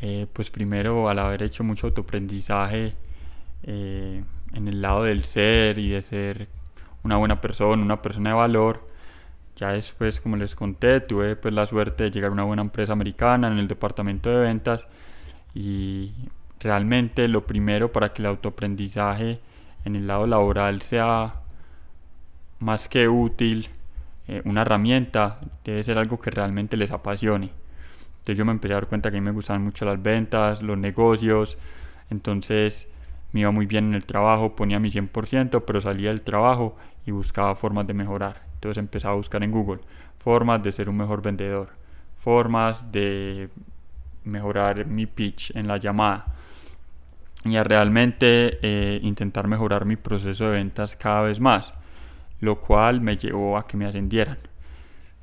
eh, 0.00 0.28
pues 0.32 0.50
primero 0.50 1.08
al 1.08 1.18
haber 1.18 1.42
hecho 1.42 1.64
mucho 1.64 1.88
autoaprendizaje 1.88 2.94
eh, 3.64 4.22
en 4.52 4.68
el 4.68 4.80
lado 4.80 5.02
del 5.02 5.24
ser 5.24 5.80
y 5.80 5.88
de 5.88 6.02
ser 6.02 6.48
una 7.04 7.16
buena 7.16 7.40
persona, 7.40 7.82
una 7.82 8.02
persona 8.02 8.30
de 8.30 8.36
valor, 8.36 8.86
ya 9.56 9.72
después, 9.72 10.20
como 10.20 10.36
les 10.36 10.54
conté, 10.54 11.00
tuve 11.00 11.34
pues 11.34 11.52
la 11.52 11.66
suerte 11.66 12.04
de 12.04 12.10
llegar 12.12 12.30
a 12.30 12.32
una 12.32 12.44
buena 12.44 12.62
empresa 12.62 12.92
americana 12.92 13.48
en 13.48 13.58
el 13.58 13.66
departamento 13.66 14.30
de 14.30 14.38
ventas 14.38 14.86
y 15.52 16.12
realmente 16.60 17.26
lo 17.28 17.46
primero 17.46 17.90
para 17.90 18.12
que 18.12 18.22
el 18.22 18.26
autoaprendizaje 18.26 19.40
en 19.84 19.96
el 19.96 20.06
lado 20.06 20.26
laboral 20.26 20.82
sea 20.82 21.40
más 22.60 22.88
que 22.88 23.08
útil, 23.08 23.68
eh, 24.28 24.42
una 24.44 24.62
herramienta, 24.62 25.38
debe 25.64 25.82
ser 25.84 25.98
algo 25.98 26.20
que 26.20 26.30
realmente 26.30 26.76
les 26.76 26.90
apasione. 26.90 27.50
Entonces 28.18 28.36
yo 28.36 28.44
me 28.44 28.52
empecé 28.52 28.74
a 28.74 28.76
dar 28.76 28.86
cuenta 28.86 29.10
que 29.10 29.16
a 29.16 29.20
mí 29.20 29.24
me 29.24 29.32
gustaban 29.32 29.62
mucho 29.62 29.84
las 29.84 30.00
ventas, 30.02 30.62
los 30.62 30.78
negocios, 30.78 31.56
entonces 32.10 32.88
me 33.32 33.40
iba 33.40 33.50
muy 33.50 33.66
bien 33.66 33.88
en 33.88 33.94
el 33.94 34.04
trabajo, 34.04 34.56
ponía 34.56 34.80
mi 34.80 34.90
100%, 34.90 35.64
pero 35.66 35.80
salía 35.80 36.08
del 36.08 36.22
trabajo 36.22 36.76
y 37.06 37.10
buscaba 37.10 37.54
formas 37.54 37.86
de 37.86 37.94
mejorar. 37.94 38.42
Entonces 38.54 38.78
empezaba 38.78 39.14
a 39.14 39.16
buscar 39.16 39.42
en 39.42 39.50
Google 39.50 39.80
formas 40.18 40.62
de 40.62 40.72
ser 40.72 40.88
un 40.88 40.96
mejor 40.96 41.22
vendedor, 41.22 41.70
formas 42.16 42.90
de 42.90 43.48
mejorar 44.24 44.86
mi 44.86 45.06
pitch 45.06 45.54
en 45.56 45.66
la 45.68 45.78
llamada 45.78 46.34
y 47.44 47.56
a 47.56 47.64
realmente 47.64 48.58
eh, 48.62 49.00
intentar 49.02 49.46
mejorar 49.46 49.84
mi 49.84 49.96
proceso 49.96 50.44
de 50.44 50.50
ventas 50.52 50.96
cada 50.96 51.22
vez 51.22 51.40
más, 51.40 51.72
lo 52.40 52.58
cual 52.58 53.00
me 53.00 53.16
llevó 53.16 53.56
a 53.56 53.66
que 53.66 53.76
me 53.76 53.86
ascendieran. 53.86 54.36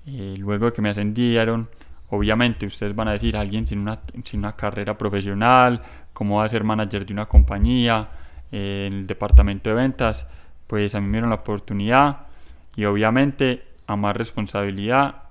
Eh, 0.08 0.36
luego 0.38 0.68
de 0.68 0.74
que 0.74 0.82
me 0.82 0.90
ascendieron, 0.90 1.68
obviamente 2.10 2.66
ustedes 2.66 2.96
van 2.96 3.10
a 3.10 3.14
decir, 3.14 3.36
alguien 3.36 3.68
sin 3.68 3.80
una, 3.80 4.00
sin 4.24 4.40
una 4.40 4.56
carrera 4.56 4.98
profesional, 4.98 5.82
cómo 6.16 6.38
va 6.38 6.46
a 6.46 6.50
ser 6.50 6.64
manager 6.64 7.06
de 7.06 7.14
una 7.14 7.28
compañía, 7.28 8.10
eh, 8.52 8.86
en 8.88 8.94
el 8.94 9.06
departamento 9.06 9.70
de 9.70 9.76
ventas, 9.76 10.26
pues 10.66 10.96
a 10.96 11.02
mí 11.02 11.08
me 11.08 11.18
dieron 11.18 11.30
la 11.30 11.36
oportunidad 11.36 12.28
y 12.78 12.86
obviamente 12.86 13.64
a 13.86 13.98
más 13.98 14.16
responsabilidad 14.16 15.24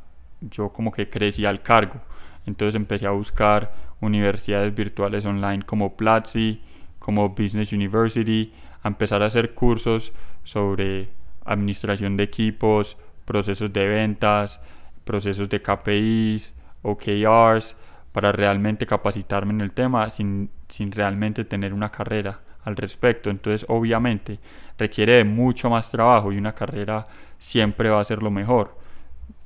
yo 0.42 0.75
como 0.75 0.92
que 0.92 1.09
crecí 1.09 1.47
al 1.47 1.62
cargo. 1.62 2.01
Entonces 2.44 2.75
empecé 2.75 3.07
a 3.07 3.12
buscar 3.12 3.73
universidades 4.01 4.75
virtuales 4.75 5.25
online 5.25 5.62
como 5.64 5.97
Platzi, 5.97 6.61
como 6.99 7.31
Business 7.31 7.73
University, 7.73 8.53
a 8.83 8.88
empezar 8.88 9.23
a 9.23 9.27
hacer 9.27 9.55
cursos 9.55 10.12
sobre 10.42 11.09
administración 11.47 12.18
de 12.18 12.25
equipos, 12.25 12.99
procesos 13.25 13.73
de 13.73 13.87
ventas, 13.87 14.61
procesos 15.05 15.49
de 15.49 15.62
KPIs, 15.62 16.55
OKRs, 16.83 17.75
para 18.14 18.31
realmente 18.31 18.87
capacitarme 18.87 19.53
en 19.55 19.61
el 19.61 19.72
tema 19.72 20.09
sin, 20.09 20.48
sin 20.68 20.92
realmente 20.92 21.44
tener 21.44 21.74
una 21.74 21.90
carrera 21.90 22.42
al 22.62 22.77
respecto. 22.77 23.29
Entonces, 23.29 23.66
obviamente, 23.68 24.38
requiere 24.79 25.24
mucho 25.24 25.68
más 25.68 25.90
trabajo 25.90 26.31
y 26.33 26.38
una 26.38 26.55
carrera 26.55 27.09
siempre 27.40 27.88
va 27.90 28.00
a 28.00 28.05
ser 28.05 28.22
lo 28.22 28.31
mejor. 28.31 28.79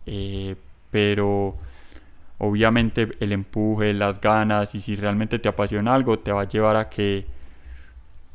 Eh, 0.04 0.54
pero 0.90 1.56
obviamente 2.36 3.08
el 3.20 3.32
empuje, 3.32 3.94
las 3.94 4.20
ganas 4.20 4.74
y 4.74 4.82
si 4.82 4.96
realmente 4.96 5.38
te 5.38 5.48
apasiona 5.48 5.94
algo, 5.94 6.18
te 6.18 6.30
va 6.30 6.42
a 6.42 6.48
llevar 6.48 6.76
a 6.76 6.90
que 6.90 7.24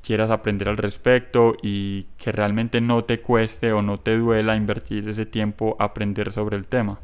quieras 0.01 0.31
aprender 0.31 0.67
al 0.67 0.77
respecto 0.77 1.55
y 1.61 2.07
que 2.17 2.31
realmente 2.31 2.81
no 2.81 3.03
te 3.03 3.21
cueste 3.21 3.71
o 3.71 3.83
no 3.83 3.99
te 3.99 4.17
duela 4.17 4.55
invertir 4.55 5.07
ese 5.09 5.27
tiempo 5.27 5.77
aprender 5.77 6.33
sobre 6.33 6.57
el 6.57 6.65
tema. 6.65 6.99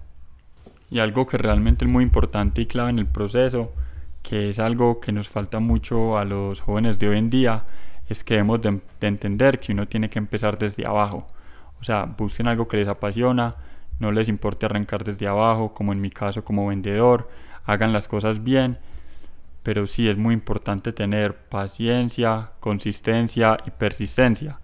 Y 0.89 0.99
algo 0.99 1.25
que 1.25 1.37
realmente 1.37 1.85
es 1.85 1.91
muy 1.91 2.03
importante 2.03 2.61
y 2.61 2.65
clave 2.65 2.89
en 2.89 2.99
el 2.99 3.07
proceso, 3.07 3.71
que 4.23 4.49
es 4.49 4.59
algo 4.59 4.99
que 4.99 5.11
nos 5.11 5.29
falta 5.29 5.59
mucho 5.59 6.17
a 6.17 6.25
los 6.25 6.61
jóvenes 6.61 6.99
de 6.99 7.09
hoy 7.09 7.17
en 7.17 7.29
día, 7.29 7.63
es 8.07 8.23
que 8.23 8.35
debemos 8.35 8.61
de, 8.61 8.81
entender 9.01 9.59
que 9.59 9.71
uno 9.71 9.87
tiene 9.87 10.09
que 10.09 10.19
empezar 10.19 10.57
desde 10.57 10.85
abajo. 10.85 11.27
O 11.79 11.83
sea, 11.83 12.05
busquen 12.05 12.47
algo 12.47 12.67
que 12.67 12.77
les 12.77 12.87
apasiona, 12.87 13.55
no 13.99 14.11
les 14.11 14.27
importe 14.27 14.65
arrancar 14.65 15.03
desde 15.03 15.27
abajo, 15.27 15.73
como 15.73 15.93
en 15.93 16.01
mi 16.01 16.09
caso 16.09 16.43
como 16.43 16.67
vendedor, 16.67 17.29
hagan 17.65 17.93
las 17.93 18.07
cosas 18.07 18.43
bien 18.43 18.79
pero 19.63 19.87
sí 19.87 20.09
es 20.09 20.17
muy 20.17 20.33
importante 20.33 20.93
tener 20.93 21.35
paciencia, 21.35 22.51
consistencia 22.59 23.57
y 23.65 23.71
persistencia. 23.71 24.59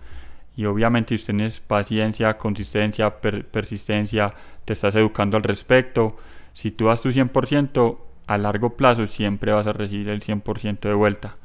Y 0.56 0.66
obviamente 0.66 1.18
si 1.18 1.26
tienes 1.26 1.60
paciencia, 1.60 2.38
consistencia, 2.38 3.20
persistencia, 3.20 4.34
te 4.64 4.74
estás 4.74 4.96
educando 4.96 5.38
al 5.38 5.44
respecto. 5.44 6.16
Si 6.54 6.72
tú 6.72 6.86
das 6.86 7.02
tu 7.02 7.10
100%, 7.10 7.98
a 8.28 8.38
largo 8.38 8.76
plazo 8.76 9.06
siempre 9.08 9.52
vas 9.52 9.68
a 9.68 9.74
recibir 9.74 10.10
el 10.10 10.22
100% 10.22 10.80
de 10.80 10.94
vuelta. 10.94 11.36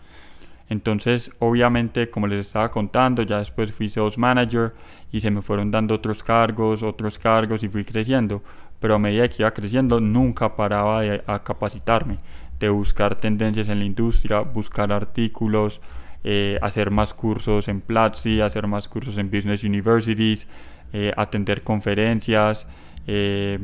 Entonces, 0.68 1.32
obviamente, 1.40 2.10
como 2.10 2.28
les 2.28 2.46
estaba 2.46 2.70
contando, 2.70 3.22
ya 3.22 3.38
después 3.38 3.72
fui 3.72 3.90
sales 3.90 4.16
manager 4.16 4.72
y 5.10 5.20
se 5.20 5.30
me 5.30 5.42
fueron 5.42 5.72
dando 5.72 5.96
otros 5.96 6.22
cargos, 6.22 6.84
otros 6.84 7.18
cargos 7.18 7.64
y 7.64 7.68
fui 7.68 7.84
creciendo. 7.84 8.42
Pero 8.78 8.94
a 8.94 8.98
medida 8.98 9.28
que 9.28 9.42
iba 9.42 9.50
creciendo, 9.50 10.00
nunca 10.00 10.54
paraba 10.54 11.02
de 11.02 11.20
capacitarme 11.44 12.18
de 12.60 12.68
buscar 12.68 13.16
tendencias 13.16 13.68
en 13.70 13.80
la 13.80 13.86
industria, 13.86 14.40
buscar 14.40 14.92
artículos, 14.92 15.80
eh, 16.22 16.58
hacer 16.60 16.90
más 16.90 17.14
cursos 17.14 17.68
en 17.68 17.80
Platzi, 17.80 18.42
hacer 18.42 18.66
más 18.66 18.88
cursos 18.88 19.16
en 19.16 19.30
Business 19.30 19.64
Universities, 19.64 20.46
eh, 20.92 21.12
atender 21.16 21.62
conferencias, 21.62 22.66
eh, 23.06 23.58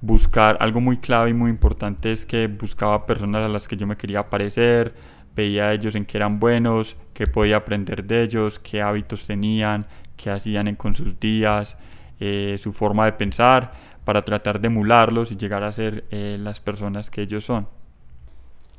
buscar 0.00 0.56
algo 0.60 0.80
muy 0.80 0.96
clave 0.96 1.30
y 1.30 1.34
muy 1.34 1.50
importante 1.50 2.12
es 2.12 2.24
que 2.24 2.46
buscaba 2.46 3.04
personas 3.04 3.42
a 3.42 3.48
las 3.48 3.68
que 3.68 3.76
yo 3.76 3.86
me 3.86 3.96
quería 3.96 4.30
parecer, 4.30 4.94
veía 5.36 5.68
a 5.68 5.72
ellos 5.74 5.94
en 5.94 6.06
qué 6.06 6.16
eran 6.16 6.40
buenos, 6.40 6.96
qué 7.12 7.26
podía 7.26 7.56
aprender 7.58 8.04
de 8.04 8.22
ellos, 8.22 8.58
qué 8.58 8.80
hábitos 8.80 9.26
tenían, 9.26 9.86
qué 10.16 10.30
hacían 10.30 10.68
en, 10.68 10.76
con 10.76 10.94
sus 10.94 11.20
días, 11.20 11.76
su 12.58 12.72
forma 12.72 13.04
de 13.04 13.12
pensar, 13.12 13.72
para 14.04 14.24
tratar 14.24 14.58
de 14.60 14.68
emularlos 14.68 15.30
y 15.32 15.36
llegar 15.36 15.62
a 15.62 15.72
ser 15.72 16.04
las 16.10 16.60
personas 16.60 17.10
que 17.10 17.22
ellos 17.22 17.44
son. 17.44 17.66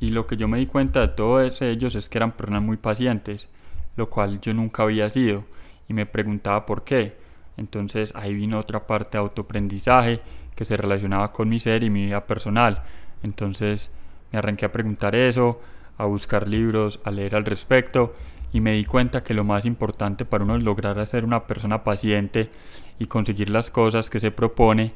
Y 0.06 0.12
lo 0.12 0.28
que 0.28 0.38
yo 0.38 0.48
me 0.48 0.60
di 0.60 0.68
cuenta 0.68 1.00
de 1.00 1.08
todos 1.08 1.64
ellos 1.64 1.96
es 1.96 2.10
que 2.10 2.20
eran 2.20 2.34
personas 2.34 2.62
muy 2.62 2.78
pacientes, 2.78 3.50
lo 3.96 4.08
cual 4.08 4.40
yo 4.40 4.54
nunca 4.54 4.84
había 4.84 5.10
sido, 5.10 5.46
y 5.90 5.96
me 5.96 6.06
preguntaba 6.06 6.68
por 6.68 6.84
qué. 6.84 7.18
Entonces 7.58 8.14
ahí 8.16 8.36
vino 8.36 8.60
otra 8.60 8.86
parte 8.86 9.18
de 9.18 9.24
autoaprendizaje 9.24 10.22
que 10.56 10.64
se 10.64 10.78
relacionaba 10.78 11.32
con 11.32 11.50
mi 11.50 11.60
ser 11.60 11.82
y 11.82 11.90
mi 11.90 12.06
vida 12.06 12.28
personal. 12.28 12.84
Entonces 13.24 13.90
me 14.32 14.38
arranqué 14.38 14.66
a 14.66 14.72
preguntar 14.72 15.16
eso, 15.16 15.60
a 15.98 16.06
buscar 16.06 16.48
libros, 16.48 17.00
a 17.04 17.10
leer 17.10 17.34
al 17.34 17.46
respecto 17.46 18.14
y 18.54 18.62
me 18.62 18.74
di 18.74 18.86
cuenta 18.86 19.24
que 19.24 19.34
lo 19.34 19.44
más 19.44 19.66
importante 19.66 20.24
para 20.24 20.44
uno 20.44 20.56
lograr 20.60 21.04
ser 21.08 21.26
una 21.26 21.48
persona 21.48 21.84
paciente 21.84 22.52
y 23.00 23.08
conseguir 23.08 23.50
las 23.50 23.72
cosas 23.72 24.12
que 24.12 24.20
se 24.20 24.30
propone 24.30 24.92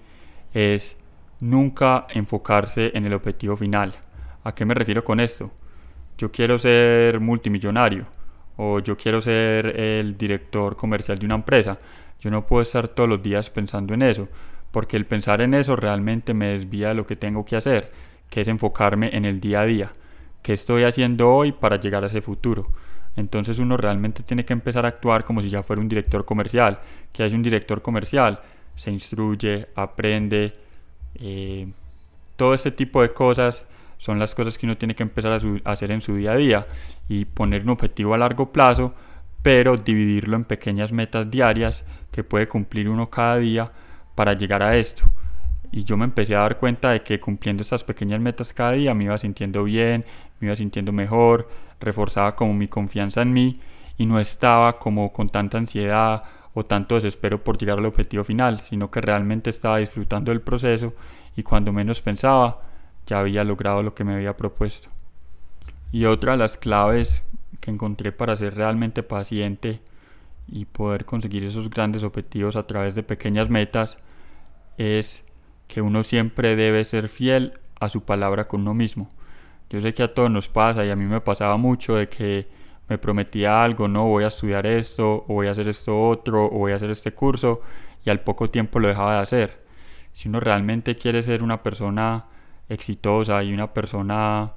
es 0.54 0.96
nunca 1.40 2.06
enfocarse 2.12 2.92
en 2.94 3.08
el 3.08 3.14
objetivo 3.14 3.58
final. 3.58 3.96
¿A 4.44 4.56
qué 4.56 4.66
me 4.66 4.74
refiero 4.74 5.04
con 5.04 5.20
esto? 5.20 5.52
Yo 6.18 6.32
quiero 6.32 6.58
ser 6.58 7.20
multimillonario 7.20 8.06
o 8.56 8.80
yo 8.80 8.98
quiero 8.98 9.22
ser 9.22 9.80
el 9.80 10.18
director 10.18 10.76
comercial 10.76 11.18
de 11.18 11.26
una 11.26 11.36
empresa. 11.36 11.78
Yo 12.20 12.30
no 12.30 12.46
puedo 12.46 12.64
estar 12.64 12.88
todos 12.90 13.10
los 13.10 13.22
días 13.22 13.50
pensando 13.50 13.94
en 13.94 14.02
eso, 14.02 14.28
porque 14.72 14.98
el 14.98 15.06
pensar 15.06 15.42
en 15.42 15.54
eso 15.54 15.76
realmente 15.76 16.34
me 16.34 16.58
desvía 16.58 16.90
de 16.90 16.96
lo 16.96 17.06
que 17.06 17.16
tengo 17.16 17.46
que 17.46 17.56
hacer, 17.56 17.92
que 18.30 18.42
es 18.42 18.48
enfocarme 18.48 19.16
en 19.16 19.26
el 19.26 19.40
día 19.40 19.62
a 19.62 19.66
día. 19.66 19.92
¿Qué 20.42 20.54
estoy 20.54 20.84
haciendo 20.84 21.30
hoy 21.30 21.52
para 21.52 21.78
llegar 21.78 22.04
a 22.04 22.08
ese 22.08 22.22
futuro? 22.22 22.68
Entonces 23.16 23.60
uno 23.60 23.76
realmente 23.76 24.24
tiene 24.24 24.46
que 24.46 24.54
empezar 24.54 24.86
a 24.86 24.90
actuar 24.90 25.26
como 25.26 25.42
si 25.42 25.50
ya 25.50 25.64
fuera 25.64 25.82
un 25.82 25.90
director 25.90 26.24
comercial. 26.26 26.80
¿Qué 27.12 27.26
es 27.26 27.34
un 27.34 27.44
director 27.44 27.82
comercial? 27.82 28.40
Se 28.76 28.92
instruye, 28.92 29.68
aprende, 29.76 30.56
eh, 31.16 31.68
todo 32.36 32.54
ese 32.54 32.72
tipo 32.72 33.02
de 33.02 33.14
cosas 33.14 33.66
son 34.00 34.18
las 34.18 34.34
cosas 34.34 34.58
que 34.58 34.66
uno 34.66 34.78
tiene 34.78 34.96
que 34.96 35.04
empezar 35.04 35.34
a, 35.34 35.72
hacer 35.72 35.92
en 35.92 36.02
su 36.02 36.16
día 36.16 36.32
a 36.32 36.38
día 36.38 36.68
y 37.08 37.26
poner 37.26 37.64
un 37.64 37.70
objetivo 37.70 38.14
a 38.14 38.18
largo 38.18 38.52
plazo, 38.52 38.96
pero 39.44 39.78
dividirlo 39.78 40.38
en 40.38 40.46
pequeñas 40.46 40.92
metas 40.92 41.30
diarias 41.30 41.86
que 42.12 42.24
puede 42.24 42.48
cumplir 42.48 42.90
uno 42.90 43.10
cada 43.10 43.38
día 43.38 43.72
para 44.16 44.34
llegar 44.34 44.64
a 44.64 44.78
esto. 44.78 45.04
Y 45.72 45.84
yo 45.84 45.98
me 45.98 46.06
empecé 46.06 46.36
a 46.36 46.40
dar 46.40 46.58
cuenta 46.58 46.92
de 46.92 47.04
que 47.04 47.20
cumpliendo 47.20 47.62
estas 47.62 47.84
pequeñas 47.84 48.22
metas 48.22 48.54
cada 48.54 48.72
día 48.72 48.94
me 48.94 49.04
iba 49.04 49.18
sintiendo 49.20 49.66
bien, 49.66 50.06
me 50.40 50.48
iba 50.48 50.56
sintiendo 50.56 50.92
mejor, 50.94 51.50
reforzaba 51.80 52.36
como 52.36 52.54
mi 52.54 52.70
confianza 52.70 53.22
en 53.22 53.34
mí 53.34 53.60
y 53.98 54.06
no 54.06 54.20
estaba 54.20 54.80
como 54.80 55.12
con 55.12 55.30
tanta 55.30 55.58
ansiedad 55.58 56.24
o 56.54 56.64
tanto 56.64 56.96
desespero 56.96 57.44
por 57.44 57.58
llegar 57.58 57.78
al 57.78 57.86
objetivo 57.86 58.24
final, 58.24 58.62
sino 58.62 58.90
que 58.90 59.02
realmente 59.02 59.50
estaba 59.50 59.78
disfrutando 59.78 60.32
del 60.32 60.42
proceso 60.42 60.94
y 61.36 61.44
cuando 61.44 61.74
menos 61.74 62.02
pensaba 62.02 62.62
ya 63.10 63.20
había 63.20 63.44
logrado 63.44 63.82
lo 63.82 63.96
que 63.96 64.04
me 64.04 64.14
había 64.14 64.38
propuesto. 64.38 64.90
Y 65.92 66.06
otra 66.06 66.34
de 66.34 66.38
las 66.38 66.58
claves 66.58 67.24
que 67.60 67.72
encontré 67.72 68.12
para 68.12 68.38
ser 68.38 68.56
realmente 68.56 69.02
paciente 69.02 69.82
y 70.48 70.66
poder 70.66 71.06
conseguir 71.06 71.44
esos 71.44 71.72
grandes 71.72 72.04
objetivos 72.04 72.56
a 72.56 72.68
través 72.68 72.94
de 72.94 73.02
pequeñas 73.02 73.50
metas 73.50 73.98
es 74.78 75.24
que 75.68 75.82
uno 75.82 76.04
siempre 76.04 76.56
debe 76.56 76.86
ser 76.86 77.10
fiel 77.10 77.60
a 77.80 77.90
su 77.90 78.04
palabra 78.04 78.48
con 78.48 78.62
uno 78.62 78.76
mismo. 78.76 79.10
Yo 79.72 79.82
sé 79.82 79.94
que 79.96 80.04
a 80.04 80.14
todos 80.14 80.30
nos 80.30 80.48
pasa 80.48 80.86
y 80.86 80.92
a 80.92 80.96
mí 80.96 81.06
me 81.06 81.22
pasaba 81.22 81.58
mucho 81.58 81.96
de 81.96 82.10
que 82.10 82.48
me 82.88 83.00
prometía 83.00 83.64
algo, 83.64 83.88
no 83.88 84.06
voy 84.06 84.24
a 84.24 84.28
estudiar 84.28 84.66
esto, 84.68 85.26
o 85.28 85.34
voy 85.34 85.48
a 85.48 85.52
hacer 85.52 85.68
esto 85.68 86.00
otro, 86.00 86.46
o 86.46 86.60
voy 86.60 86.72
a 86.72 86.76
hacer 86.76 86.90
este 86.90 87.14
curso, 87.14 87.62
y 88.04 88.10
al 88.10 88.22
poco 88.22 88.50
tiempo 88.50 88.80
lo 88.80 88.88
dejaba 88.88 89.16
de 89.16 89.20
hacer. 89.20 89.64
Si 90.14 90.28
uno 90.28 90.40
realmente 90.40 90.96
quiere 90.96 91.22
ser 91.22 91.44
una 91.44 91.62
persona 91.62 92.26
exitosa 92.70 93.44
y 93.44 93.54
una 93.54 93.74
persona 93.74 94.54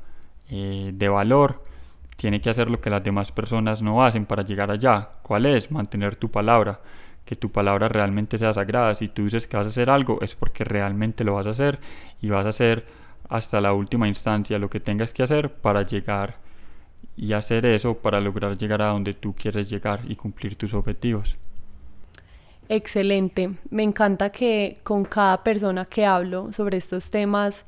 eh, 0.51 0.90
de 0.94 1.09
valor, 1.09 1.62
tiene 2.16 2.40
que 2.40 2.51
hacer 2.51 2.70
lo 2.70 2.81
que 2.81 2.90
las 2.90 3.03
demás 3.03 3.33
personas 3.33 3.83
no 3.83 4.05
hacen 4.05 4.27
para 4.27 4.44
llegar 4.44 4.70
allá. 4.70 5.11
¿Cuál 5.22 5.46
es? 5.46 5.70
Mantener 5.70 6.16
tu 6.16 6.31
palabra. 6.31 6.81
Que 7.25 7.37
tu 7.37 7.51
palabra 7.51 7.88
realmente 7.88 8.38
sea 8.38 8.53
sagrada. 8.55 8.94
Si 8.94 9.09
tú 9.09 9.25
dices 9.25 9.46
que 9.46 9.57
vas 9.57 9.66
a 9.66 9.70
hacer 9.70 9.90
algo, 9.90 10.20
es 10.20 10.35
porque 10.35 10.64
realmente 10.64 11.25
lo 11.25 11.35
vas 11.35 11.46
a 11.46 11.51
hacer 11.51 11.81
y 12.20 12.29
vas 12.29 12.44
a 12.46 12.51
hacer 12.51 12.87
hasta 13.29 13.61
la 13.61 13.72
última 13.72 14.09
instancia 14.09 14.59
lo 14.59 14.68
que 14.68 14.79
tengas 14.79 15.12
que 15.12 15.22
hacer 15.22 15.51
para 15.53 15.83
llegar 15.83 16.37
y 17.16 17.33
hacer 17.33 17.66
eso 17.66 17.98
para 17.98 18.20
lograr 18.20 18.59
llegar 18.59 18.83
a 18.83 18.88
donde 18.88 19.14
tú 19.14 19.35
quieres 19.35 19.70
llegar 19.70 20.01
y 20.07 20.16
cumplir 20.16 20.57
tus 20.57 20.75
objetivos. 20.75 21.37
Excelente. 22.68 23.51
Me 23.70 23.83
encanta 23.83 24.31
que 24.31 24.79
con 24.83 25.05
cada 25.05 25.42
persona 25.42 25.85
que 25.85 26.07
hablo 26.07 26.53
sobre 26.53 26.77
estos 26.77 27.11
temas 27.11 27.64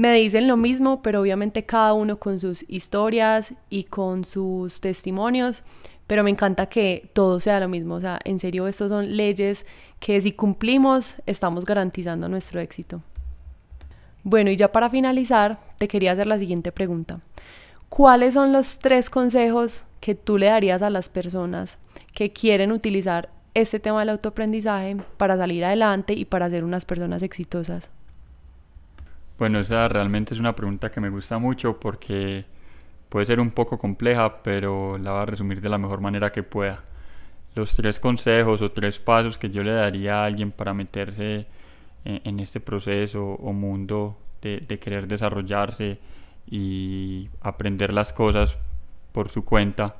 me 0.00 0.14
dicen 0.14 0.48
lo 0.48 0.56
mismo, 0.56 1.02
pero 1.02 1.20
obviamente 1.20 1.66
cada 1.66 1.92
uno 1.92 2.18
con 2.18 2.40
sus 2.40 2.64
historias 2.70 3.52
y 3.68 3.84
con 3.84 4.24
sus 4.24 4.80
testimonios, 4.80 5.62
pero 6.06 6.24
me 6.24 6.30
encanta 6.30 6.70
que 6.70 7.10
todo 7.12 7.38
sea 7.38 7.60
lo 7.60 7.68
mismo. 7.68 7.96
O 7.96 8.00
sea, 8.00 8.18
en 8.24 8.38
serio, 8.38 8.66
estos 8.66 8.88
son 8.88 9.14
leyes 9.14 9.66
que 9.98 10.18
si 10.22 10.32
cumplimos 10.32 11.16
estamos 11.26 11.66
garantizando 11.66 12.30
nuestro 12.30 12.60
éxito. 12.60 13.02
Bueno, 14.22 14.50
y 14.50 14.56
ya 14.56 14.72
para 14.72 14.88
finalizar, 14.88 15.60
te 15.76 15.86
quería 15.86 16.12
hacer 16.12 16.26
la 16.26 16.38
siguiente 16.38 16.72
pregunta. 16.72 17.20
¿Cuáles 17.90 18.32
son 18.32 18.52
los 18.52 18.78
tres 18.78 19.10
consejos 19.10 19.84
que 20.00 20.14
tú 20.14 20.38
le 20.38 20.46
darías 20.46 20.80
a 20.80 20.88
las 20.88 21.10
personas 21.10 21.76
que 22.14 22.32
quieren 22.32 22.72
utilizar 22.72 23.28
este 23.52 23.80
tema 23.80 24.00
del 24.00 24.08
autoaprendizaje 24.08 24.96
para 25.18 25.36
salir 25.36 25.62
adelante 25.62 26.14
y 26.14 26.24
para 26.24 26.48
ser 26.48 26.64
unas 26.64 26.86
personas 26.86 27.22
exitosas? 27.22 27.90
Bueno, 29.40 29.58
esa 29.60 29.88
realmente 29.88 30.34
es 30.34 30.40
una 30.40 30.54
pregunta 30.54 30.90
que 30.90 31.00
me 31.00 31.08
gusta 31.08 31.38
mucho 31.38 31.80
porque 31.80 32.44
puede 33.08 33.24
ser 33.24 33.40
un 33.40 33.52
poco 33.52 33.78
compleja, 33.78 34.42
pero 34.42 34.98
la 34.98 35.12
voy 35.12 35.22
a 35.22 35.24
resumir 35.24 35.62
de 35.62 35.70
la 35.70 35.78
mejor 35.78 36.02
manera 36.02 36.30
que 36.30 36.42
pueda. 36.42 36.84
Los 37.54 37.74
tres 37.74 37.98
consejos 37.98 38.60
o 38.60 38.70
tres 38.72 38.98
pasos 38.98 39.38
que 39.38 39.48
yo 39.48 39.62
le 39.62 39.72
daría 39.72 40.20
a 40.20 40.26
alguien 40.26 40.52
para 40.52 40.74
meterse 40.74 41.46
en, 42.04 42.38
este 42.38 42.60
proceso 42.60 43.24
o 43.24 43.54
mundo 43.54 44.18
de, 44.42 44.58
de 44.60 44.78
querer 44.78 45.08
desarrollarse 45.08 45.98
y 46.46 47.30
aprender 47.40 47.94
las 47.94 48.12
cosas 48.12 48.58
por 49.12 49.30
su 49.30 49.42
cuenta 49.42 49.96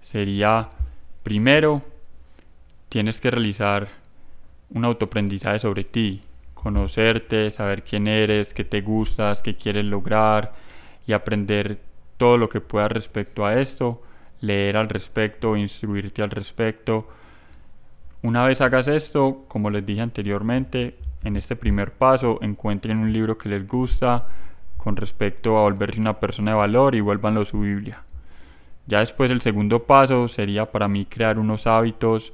sería 0.00 0.68
primero 1.22 1.80
tienes 2.88 3.20
que 3.20 3.30
realizar 3.30 3.86
un 4.70 4.84
autoaprendizaje 4.84 5.60
sobre 5.60 5.84
ti, 5.84 6.22
conocerte, 6.64 7.50
saber 7.50 7.84
quién 7.84 8.08
eres, 8.08 8.54
qué 8.54 8.64
te 8.64 8.80
gustas, 8.80 9.42
qué 9.42 9.54
quieres 9.54 9.84
lograr 9.84 10.54
y 11.06 11.12
aprender 11.12 11.78
todo 12.16 12.38
lo 12.38 12.48
que 12.48 12.62
puedas 12.62 12.90
respecto 12.90 13.44
a 13.44 13.60
esto, 13.60 14.02
leer 14.40 14.78
al 14.78 14.88
respecto, 14.88 15.58
instruirte 15.58 16.22
al 16.22 16.30
respecto. 16.30 17.06
Una 18.22 18.46
vez 18.46 18.62
hagas 18.62 18.88
esto, 18.88 19.44
como 19.46 19.68
les 19.68 19.84
dije 19.84 20.00
anteriormente, 20.00 20.96
en 21.22 21.36
este 21.36 21.54
primer 21.54 21.92
paso 21.92 22.38
encuentren 22.40 22.96
un 22.96 23.12
libro 23.12 23.36
que 23.36 23.50
les 23.50 23.68
gusta 23.68 24.26
con 24.78 24.96
respecto 24.96 25.58
a 25.58 25.62
volverse 25.62 26.00
una 26.00 26.18
persona 26.18 26.52
de 26.52 26.56
valor 26.56 26.94
y 26.94 27.02
vuélvanlo 27.02 27.44
su 27.44 27.60
Biblia. 27.60 28.04
Ya 28.86 29.00
después 29.00 29.30
el 29.30 29.42
segundo 29.42 29.84
paso 29.84 30.28
sería 30.28 30.72
para 30.72 30.88
mí 30.88 31.04
crear 31.04 31.38
unos 31.38 31.66
hábitos, 31.66 32.32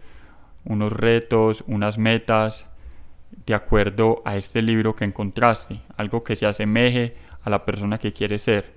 unos 0.65 0.93
retos, 0.93 1.65
unas 1.67 1.99
metas 1.99 2.70
de 3.47 3.55
acuerdo 3.55 4.23
a 4.25 4.37
este 4.37 4.63
libro 4.63 4.95
que 4.95 5.05
encontraste, 5.05 5.81
algo 5.97 6.23
que 6.23 6.37
se 6.37 6.47
asemeje 6.47 7.17
a 7.43 7.51
la 7.51 7.65
persona 7.65 7.99
que 7.99 8.13
quieres 8.13 8.43
ser. 8.43 8.77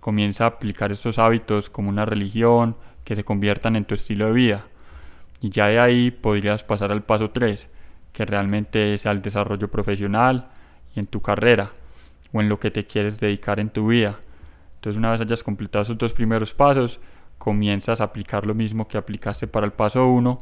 Comienza 0.00 0.44
a 0.44 0.48
aplicar 0.48 0.92
estos 0.92 1.18
hábitos 1.18 1.70
como 1.70 1.88
una 1.88 2.04
religión, 2.04 2.76
que 3.04 3.16
se 3.16 3.24
conviertan 3.24 3.76
en 3.76 3.84
tu 3.84 3.94
estilo 3.94 4.26
de 4.26 4.32
vida. 4.32 4.66
Y 5.40 5.50
ya 5.50 5.66
de 5.66 5.78
ahí 5.78 6.10
podrías 6.10 6.64
pasar 6.64 6.90
al 6.90 7.02
paso 7.04 7.30
3, 7.30 7.68
que 8.12 8.24
realmente 8.24 8.96
sea 8.98 9.12
el 9.12 9.22
desarrollo 9.22 9.70
profesional 9.70 10.48
y 10.94 11.00
en 11.00 11.06
tu 11.06 11.20
carrera 11.20 11.72
o 12.32 12.40
en 12.40 12.48
lo 12.48 12.58
que 12.58 12.70
te 12.70 12.86
quieres 12.86 13.20
dedicar 13.20 13.60
en 13.60 13.70
tu 13.70 13.88
vida. 13.88 14.18
Entonces 14.76 14.98
una 14.98 15.12
vez 15.12 15.20
hayas 15.20 15.42
completado 15.42 15.82
esos 15.82 15.98
dos 15.98 16.12
primeros 16.12 16.54
pasos, 16.54 17.00
comienzas 17.38 18.00
a 18.00 18.04
aplicar 18.04 18.46
lo 18.46 18.54
mismo 18.54 18.88
que 18.88 18.98
aplicaste 18.98 19.46
para 19.46 19.66
el 19.66 19.72
paso 19.72 20.06
1 20.06 20.38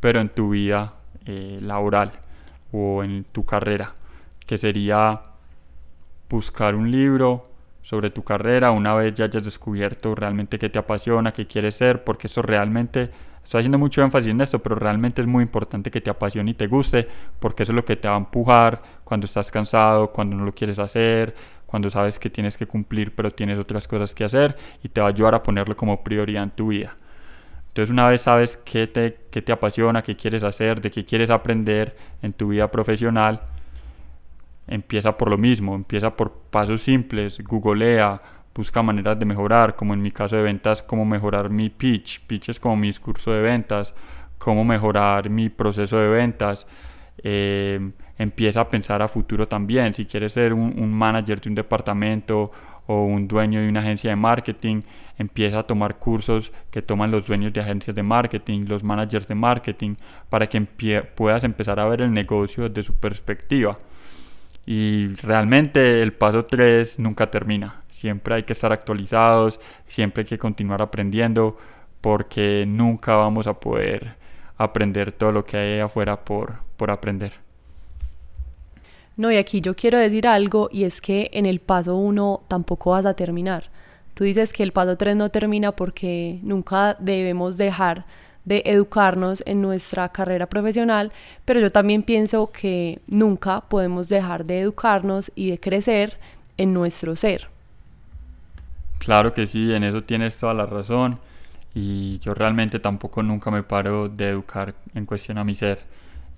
pero 0.00 0.20
en 0.20 0.28
tu 0.28 0.50
vida 0.50 0.94
eh, 1.24 1.58
laboral 1.60 2.12
o 2.72 3.02
en 3.02 3.24
tu 3.24 3.44
carrera, 3.44 3.92
que 4.46 4.58
sería 4.58 5.22
buscar 6.28 6.74
un 6.74 6.90
libro 6.90 7.42
sobre 7.82 8.10
tu 8.10 8.24
carrera 8.24 8.72
una 8.72 8.94
vez 8.94 9.14
ya 9.14 9.26
hayas 9.26 9.44
descubierto 9.44 10.14
realmente 10.16 10.58
qué 10.58 10.68
te 10.68 10.78
apasiona, 10.78 11.32
qué 11.32 11.46
quieres 11.46 11.76
ser, 11.76 12.02
porque 12.02 12.26
eso 12.26 12.42
realmente, 12.42 13.10
estoy 13.44 13.60
haciendo 13.60 13.78
mucho 13.78 14.02
énfasis 14.02 14.30
en 14.30 14.40
esto, 14.40 14.60
pero 14.60 14.74
realmente 14.74 15.22
es 15.22 15.28
muy 15.28 15.42
importante 15.44 15.90
que 15.90 16.00
te 16.00 16.10
apasione 16.10 16.50
y 16.50 16.54
te 16.54 16.66
guste, 16.66 17.08
porque 17.38 17.62
eso 17.62 17.70
es 17.70 17.76
lo 17.76 17.84
que 17.84 17.94
te 17.94 18.08
va 18.08 18.14
a 18.14 18.18
empujar 18.18 18.82
cuando 19.04 19.26
estás 19.26 19.52
cansado, 19.52 20.12
cuando 20.12 20.34
no 20.34 20.44
lo 20.44 20.52
quieres 20.52 20.80
hacer, 20.80 21.34
cuando 21.64 21.88
sabes 21.88 22.18
que 22.18 22.30
tienes 22.30 22.56
que 22.56 22.66
cumplir 22.66 23.14
pero 23.14 23.30
tienes 23.30 23.58
otras 23.58 23.86
cosas 23.86 24.14
que 24.14 24.24
hacer 24.24 24.56
y 24.82 24.88
te 24.88 25.00
va 25.00 25.08
a 25.08 25.10
ayudar 25.10 25.34
a 25.36 25.42
ponerlo 25.42 25.76
como 25.76 26.02
prioridad 26.02 26.42
en 26.42 26.50
tu 26.50 26.68
vida. 26.68 26.96
Entonces 27.76 27.92
una 27.92 28.08
vez 28.08 28.22
sabes 28.22 28.58
qué 28.64 28.86
te, 28.86 29.18
qué 29.30 29.42
te 29.42 29.52
apasiona, 29.52 30.00
qué 30.00 30.16
quieres 30.16 30.42
hacer, 30.42 30.80
de 30.80 30.90
qué 30.90 31.04
quieres 31.04 31.28
aprender 31.28 31.94
en 32.22 32.32
tu 32.32 32.48
vida 32.48 32.70
profesional, 32.70 33.42
empieza 34.66 35.14
por 35.18 35.28
lo 35.28 35.36
mismo, 35.36 35.74
empieza 35.74 36.16
por 36.16 36.32
pasos 36.48 36.80
simples, 36.80 37.38
googlea, 37.44 38.22
busca 38.54 38.82
maneras 38.82 39.18
de 39.18 39.26
mejorar, 39.26 39.76
como 39.76 39.92
en 39.92 40.00
mi 40.00 40.10
caso 40.10 40.36
de 40.36 40.42
ventas, 40.42 40.82
cómo 40.82 41.04
mejorar 41.04 41.50
mi 41.50 41.68
pitch, 41.68 42.22
pitch 42.26 42.48
es 42.48 42.58
como 42.58 42.76
mi 42.76 42.86
discurso 42.86 43.30
de 43.30 43.42
ventas, 43.42 43.92
cómo 44.38 44.64
mejorar 44.64 45.28
mi 45.28 45.50
proceso 45.50 45.98
de 45.98 46.08
ventas, 46.08 46.66
eh, 47.22 47.90
empieza 48.16 48.62
a 48.62 48.68
pensar 48.70 49.02
a 49.02 49.08
futuro 49.08 49.48
también, 49.48 49.92
si 49.92 50.06
quieres 50.06 50.32
ser 50.32 50.54
un, 50.54 50.78
un 50.78 50.90
manager 50.94 51.42
de 51.42 51.50
un 51.50 51.54
departamento 51.54 52.52
o 52.86 53.04
un 53.04 53.28
dueño 53.28 53.60
de 53.60 53.68
una 53.68 53.80
agencia 53.80 54.10
de 54.10 54.16
marketing, 54.16 54.82
empieza 55.18 55.60
a 55.60 55.62
tomar 55.64 55.98
cursos 55.98 56.52
que 56.70 56.82
toman 56.82 57.10
los 57.10 57.26
dueños 57.26 57.52
de 57.52 57.60
agencias 57.60 57.96
de 57.96 58.02
marketing, 58.02 58.66
los 58.66 58.84
managers 58.84 59.28
de 59.28 59.34
marketing, 59.34 59.96
para 60.28 60.48
que 60.48 60.60
puedas 61.14 61.44
empezar 61.44 61.80
a 61.80 61.86
ver 61.86 62.02
el 62.02 62.12
negocio 62.12 62.68
desde 62.68 62.84
su 62.84 62.94
perspectiva. 62.94 63.76
Y 64.66 65.14
realmente 65.22 66.02
el 66.02 66.12
paso 66.12 66.44
3 66.44 66.98
nunca 66.98 67.30
termina. 67.30 67.82
Siempre 67.90 68.34
hay 68.34 68.42
que 68.42 68.52
estar 68.52 68.72
actualizados, 68.72 69.60
siempre 69.86 70.22
hay 70.22 70.26
que 70.26 70.38
continuar 70.38 70.82
aprendiendo, 70.82 71.56
porque 72.00 72.64
nunca 72.66 73.16
vamos 73.16 73.46
a 73.46 73.60
poder 73.60 74.16
aprender 74.56 75.12
todo 75.12 75.32
lo 75.32 75.44
que 75.44 75.56
hay 75.56 75.80
afuera 75.80 76.24
por, 76.24 76.60
por 76.76 76.90
aprender. 76.90 77.45
No, 79.16 79.32
y 79.32 79.36
aquí 79.36 79.60
yo 79.60 79.74
quiero 79.74 79.98
decir 79.98 80.26
algo 80.28 80.68
y 80.70 80.84
es 80.84 81.00
que 81.00 81.30
en 81.32 81.46
el 81.46 81.60
paso 81.60 81.96
1 81.96 82.42
tampoco 82.48 82.90
vas 82.90 83.06
a 83.06 83.14
terminar. 83.14 83.70
Tú 84.14 84.24
dices 84.24 84.52
que 84.52 84.62
el 84.62 84.72
paso 84.72 84.96
3 84.96 85.16
no 85.16 85.30
termina 85.30 85.72
porque 85.72 86.38
nunca 86.42 86.96
debemos 86.98 87.56
dejar 87.56 88.04
de 88.44 88.62
educarnos 88.64 89.42
en 89.46 89.60
nuestra 89.60 90.08
carrera 90.10 90.46
profesional, 90.46 91.12
pero 91.44 91.60
yo 91.60 91.70
también 91.70 92.02
pienso 92.02 92.50
que 92.52 93.00
nunca 93.06 93.62
podemos 93.62 94.08
dejar 94.08 94.44
de 94.44 94.60
educarnos 94.60 95.32
y 95.34 95.50
de 95.50 95.58
crecer 95.58 96.18
en 96.56 96.72
nuestro 96.72 97.16
ser. 97.16 97.48
Claro 98.98 99.34
que 99.34 99.46
sí, 99.46 99.72
en 99.74 99.84
eso 99.84 100.02
tienes 100.02 100.38
toda 100.38 100.54
la 100.54 100.66
razón 100.66 101.18
y 101.74 102.18
yo 102.20 102.34
realmente 102.34 102.78
tampoco 102.78 103.22
nunca 103.22 103.50
me 103.50 103.62
paro 103.62 104.08
de 104.08 104.28
educar 104.30 104.74
en 104.94 105.04
cuestión 105.04 105.38
a 105.38 105.44
mi 105.44 105.54
ser. 105.54 105.80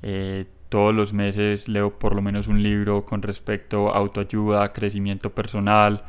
Eh, 0.03 0.47
todos 0.68 0.94
los 0.94 1.12
meses 1.12 1.68
leo 1.68 1.98
por 1.98 2.14
lo 2.14 2.22
menos 2.22 2.46
un 2.48 2.62
libro 2.62 3.04
con 3.04 3.22
respecto 3.22 3.92
a 3.92 3.98
autoayuda, 3.98 4.72
crecimiento 4.72 5.31
personal, 5.35 6.02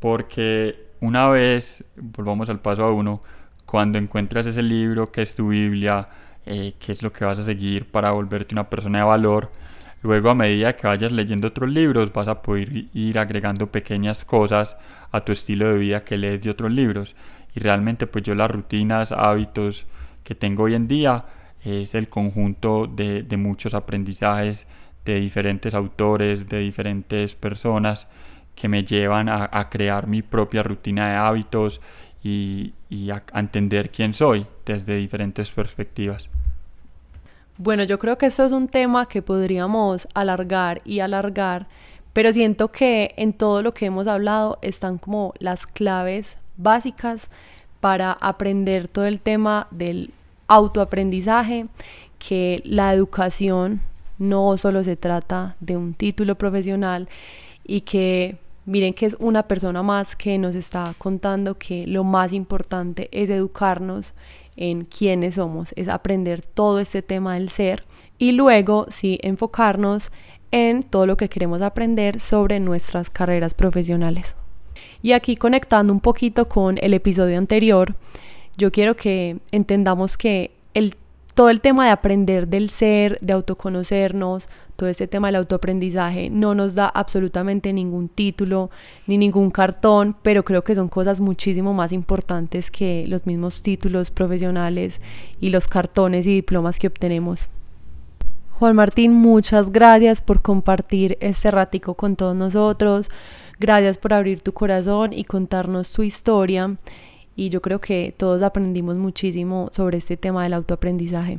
porque 0.00 0.86
una 1.00 1.28
vez, 1.28 1.84
volvamos 1.96 2.48
al 2.48 2.60
paso 2.60 2.84
a 2.84 2.92
uno, 2.92 3.20
cuando 3.64 3.98
encuentras 3.98 4.46
ese 4.46 4.62
libro 4.62 5.10
que 5.12 5.22
es 5.22 5.34
tu 5.34 5.48
Biblia, 5.48 6.08
eh, 6.46 6.74
que 6.78 6.92
es 6.92 7.02
lo 7.02 7.12
que 7.12 7.24
vas 7.24 7.38
a 7.38 7.44
seguir 7.44 7.90
para 7.90 8.12
volverte 8.12 8.54
una 8.54 8.70
persona 8.70 8.98
de 8.98 9.04
valor, 9.04 9.50
luego 10.02 10.30
a 10.30 10.34
medida 10.34 10.76
que 10.76 10.86
vayas 10.86 11.12
leyendo 11.12 11.48
otros 11.48 11.68
libros 11.70 12.12
vas 12.12 12.28
a 12.28 12.42
poder 12.42 12.86
ir 12.94 13.18
agregando 13.18 13.70
pequeñas 13.72 14.24
cosas 14.24 14.76
a 15.10 15.20
tu 15.20 15.32
estilo 15.32 15.66
de 15.68 15.78
vida 15.78 16.04
que 16.04 16.16
lees 16.16 16.42
de 16.42 16.50
otros 16.50 16.70
libros. 16.70 17.16
Y 17.54 17.60
realmente 17.60 18.06
pues 18.06 18.24
yo 18.24 18.34
las 18.34 18.50
rutinas, 18.50 19.12
hábitos 19.12 19.86
que 20.22 20.34
tengo 20.34 20.64
hoy 20.64 20.74
en 20.74 20.88
día, 20.88 21.24
es 21.66 21.96
el 21.96 22.08
conjunto 22.08 22.86
de, 22.86 23.24
muchos 23.36 23.74
aprendizajes 23.74 24.66
de 25.04 25.20
diferentes 25.20 25.74
autores, 25.74 26.48
de 26.48 26.60
diferentes 26.60 27.34
personas 27.34 28.06
que 28.54 28.68
me 28.68 28.84
llevan 28.84 29.28
a, 29.28 29.68
crear 29.68 30.06
mi 30.06 30.22
propia 30.22 30.62
rutina 30.62 31.10
de 31.10 31.16
hábitos 31.16 31.80
y, 32.22 32.72
a, 33.10 33.22
entender 33.34 33.90
quién 33.90 34.14
soy 34.14 34.46
desde 34.64 34.96
diferentes 34.96 35.50
perspectivas. 35.50 36.28
Bueno, 37.58 37.82
yo 37.84 37.98
creo 37.98 38.16
que 38.16 38.26
esto 38.26 38.44
es 38.44 38.52
un 38.52 38.68
tema 38.68 39.06
que 39.06 39.22
podríamos 39.22 40.06
alargar 40.14 40.80
y 40.84 41.00
alargar, 41.00 41.66
pero 42.12 42.32
siento 42.32 42.68
que 42.68 43.14
en 43.16 43.32
todo 43.32 43.62
lo 43.62 43.74
que 43.74 43.86
hemos 43.86 44.06
hablado 44.06 44.58
están 44.62 44.98
como 44.98 45.34
las 45.40 45.66
claves 45.66 46.38
básicas 46.56 47.28
para 47.80 48.12
aprender 48.12 48.88
todo 48.88 49.06
el 49.06 49.20
tema 49.20 49.68
del 49.70 50.10
autoaprendizaje, 50.48 51.66
que 52.18 52.62
la 52.64 52.92
educación 52.92 53.80
no 54.18 54.56
solo 54.56 54.82
se 54.84 54.96
trata 54.96 55.56
de 55.60 55.76
un 55.76 55.94
título 55.94 56.36
profesional 56.36 57.08
y 57.64 57.82
que 57.82 58.38
Miren 58.66 58.94
que 58.94 59.06
es 59.06 59.16
una 59.20 59.44
persona 59.44 59.84
más 59.84 60.16
que 60.16 60.38
nos 60.38 60.56
está 60.56 60.92
contando 60.98 61.56
que 61.56 61.86
lo 61.86 62.02
más 62.02 62.32
importante 62.32 63.08
es 63.12 63.30
educarnos 63.30 64.12
en 64.56 64.84
quiénes 64.86 65.36
somos, 65.36 65.72
es 65.76 65.86
aprender 65.86 66.42
todo 66.42 66.80
este 66.80 67.00
tema 67.00 67.34
del 67.34 67.48
ser 67.48 67.84
y 68.18 68.32
luego 68.32 68.86
sí 68.88 69.20
enfocarnos 69.22 70.10
en 70.50 70.82
todo 70.82 71.06
lo 71.06 71.16
que 71.16 71.28
queremos 71.28 71.62
aprender 71.62 72.18
sobre 72.18 72.58
nuestras 72.58 73.08
carreras 73.08 73.54
profesionales. 73.54 74.34
Y 75.00 75.12
aquí 75.12 75.36
conectando 75.36 75.92
un 75.92 76.00
poquito 76.00 76.48
con 76.48 76.76
el 76.80 76.92
episodio 76.92 77.38
anterior, 77.38 77.94
yo 78.56 78.72
quiero 78.72 78.96
que 78.96 79.38
entendamos 79.52 80.16
que 80.16 80.52
el, 80.74 80.94
todo 81.34 81.50
el 81.50 81.60
tema 81.60 81.86
de 81.86 81.90
aprender 81.90 82.48
del 82.48 82.70
ser, 82.70 83.18
de 83.20 83.32
autoconocernos, 83.32 84.48
todo 84.76 84.88
este 84.90 85.08
tema 85.08 85.28
del 85.28 85.36
autoaprendizaje 85.36 86.28
no 86.28 86.54
nos 86.54 86.74
da 86.74 86.86
absolutamente 86.86 87.72
ningún 87.72 88.08
título 88.08 88.70
ni 89.06 89.16
ningún 89.16 89.50
cartón, 89.50 90.16
pero 90.22 90.44
creo 90.44 90.62
que 90.62 90.74
son 90.74 90.88
cosas 90.88 91.20
muchísimo 91.20 91.72
más 91.72 91.92
importantes 91.92 92.70
que 92.70 93.04
los 93.08 93.26
mismos 93.26 93.62
títulos 93.62 94.10
profesionales 94.10 95.00
y 95.40 95.50
los 95.50 95.66
cartones 95.66 96.26
y 96.26 96.34
diplomas 96.34 96.78
que 96.78 96.88
obtenemos. 96.88 97.48
Juan 98.58 98.76
Martín, 98.76 99.12
muchas 99.12 99.70
gracias 99.70 100.22
por 100.22 100.40
compartir 100.40 101.18
este 101.20 101.50
ratico 101.50 101.94
con 101.94 102.16
todos 102.16 102.34
nosotros. 102.34 103.10
Gracias 103.58 103.98
por 103.98 104.12
abrir 104.12 104.42
tu 104.42 104.52
corazón 104.52 105.12
y 105.12 105.24
contarnos 105.24 105.90
tu 105.90 106.02
historia. 106.02 106.76
Y 107.36 107.50
yo 107.50 107.60
creo 107.60 107.80
que 107.80 108.14
todos 108.16 108.42
aprendimos 108.42 108.96
muchísimo 108.96 109.68
sobre 109.70 109.98
este 109.98 110.16
tema 110.16 110.42
del 110.42 110.54
autoaprendizaje. 110.54 111.38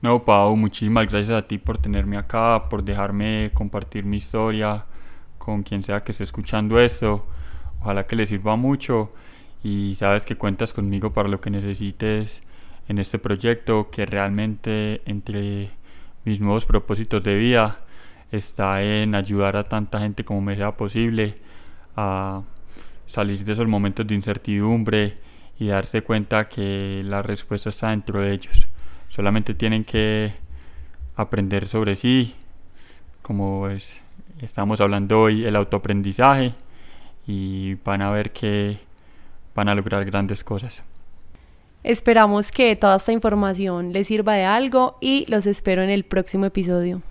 No, 0.00 0.24
Pau, 0.24 0.56
muchísimas 0.56 1.08
gracias 1.08 1.36
a 1.36 1.46
ti 1.46 1.58
por 1.58 1.76
tenerme 1.76 2.16
acá, 2.16 2.62
por 2.70 2.82
dejarme 2.82 3.50
compartir 3.52 4.06
mi 4.06 4.16
historia 4.16 4.86
con 5.36 5.62
quien 5.62 5.82
sea 5.82 6.02
que 6.02 6.12
esté 6.12 6.24
escuchando 6.24 6.80
esto. 6.80 7.26
Ojalá 7.82 8.06
que 8.06 8.16
le 8.16 8.26
sirva 8.26 8.56
mucho 8.56 9.12
y 9.62 9.94
sabes 9.96 10.24
que 10.24 10.36
cuentas 10.36 10.72
conmigo 10.72 11.12
para 11.12 11.28
lo 11.28 11.42
que 11.42 11.50
necesites 11.50 12.42
en 12.88 12.98
este 12.98 13.18
proyecto, 13.18 13.90
que 13.90 14.06
realmente 14.06 15.02
entre 15.04 15.70
mis 16.24 16.40
nuevos 16.40 16.64
propósitos 16.64 17.22
de 17.22 17.34
vida 17.34 17.76
está 18.32 18.82
en 18.82 19.14
ayudar 19.14 19.56
a 19.56 19.64
tanta 19.64 20.00
gente 20.00 20.24
como 20.24 20.40
me 20.40 20.56
sea 20.56 20.76
posible 20.76 21.34
a 21.94 22.42
salir 23.10 23.44
de 23.44 23.52
esos 23.52 23.66
momentos 23.66 24.06
de 24.06 24.14
incertidumbre 24.14 25.18
y 25.58 25.66
darse 25.66 26.02
cuenta 26.02 26.48
que 26.48 27.02
la 27.04 27.22
respuesta 27.22 27.68
está 27.68 27.90
dentro 27.90 28.20
de 28.20 28.32
ellos. 28.32 28.66
Solamente 29.08 29.52
tienen 29.54 29.84
que 29.84 30.32
aprender 31.16 31.66
sobre 31.66 31.96
sí, 31.96 32.34
como 33.20 33.68
es, 33.68 34.00
estamos 34.40 34.80
hablando 34.80 35.20
hoy, 35.20 35.44
el 35.44 35.56
autoaprendizaje, 35.56 36.54
y 37.26 37.74
van 37.84 38.00
a 38.00 38.10
ver 38.10 38.32
que 38.32 38.78
van 39.54 39.68
a 39.68 39.74
lograr 39.74 40.04
grandes 40.04 40.44
cosas. 40.44 40.82
Esperamos 41.82 42.52
que 42.52 42.76
toda 42.76 42.96
esta 42.96 43.12
información 43.12 43.92
les 43.92 44.06
sirva 44.06 44.34
de 44.34 44.44
algo 44.44 44.98
y 45.00 45.26
los 45.28 45.46
espero 45.46 45.82
en 45.82 45.90
el 45.90 46.04
próximo 46.04 46.46
episodio. 46.46 47.02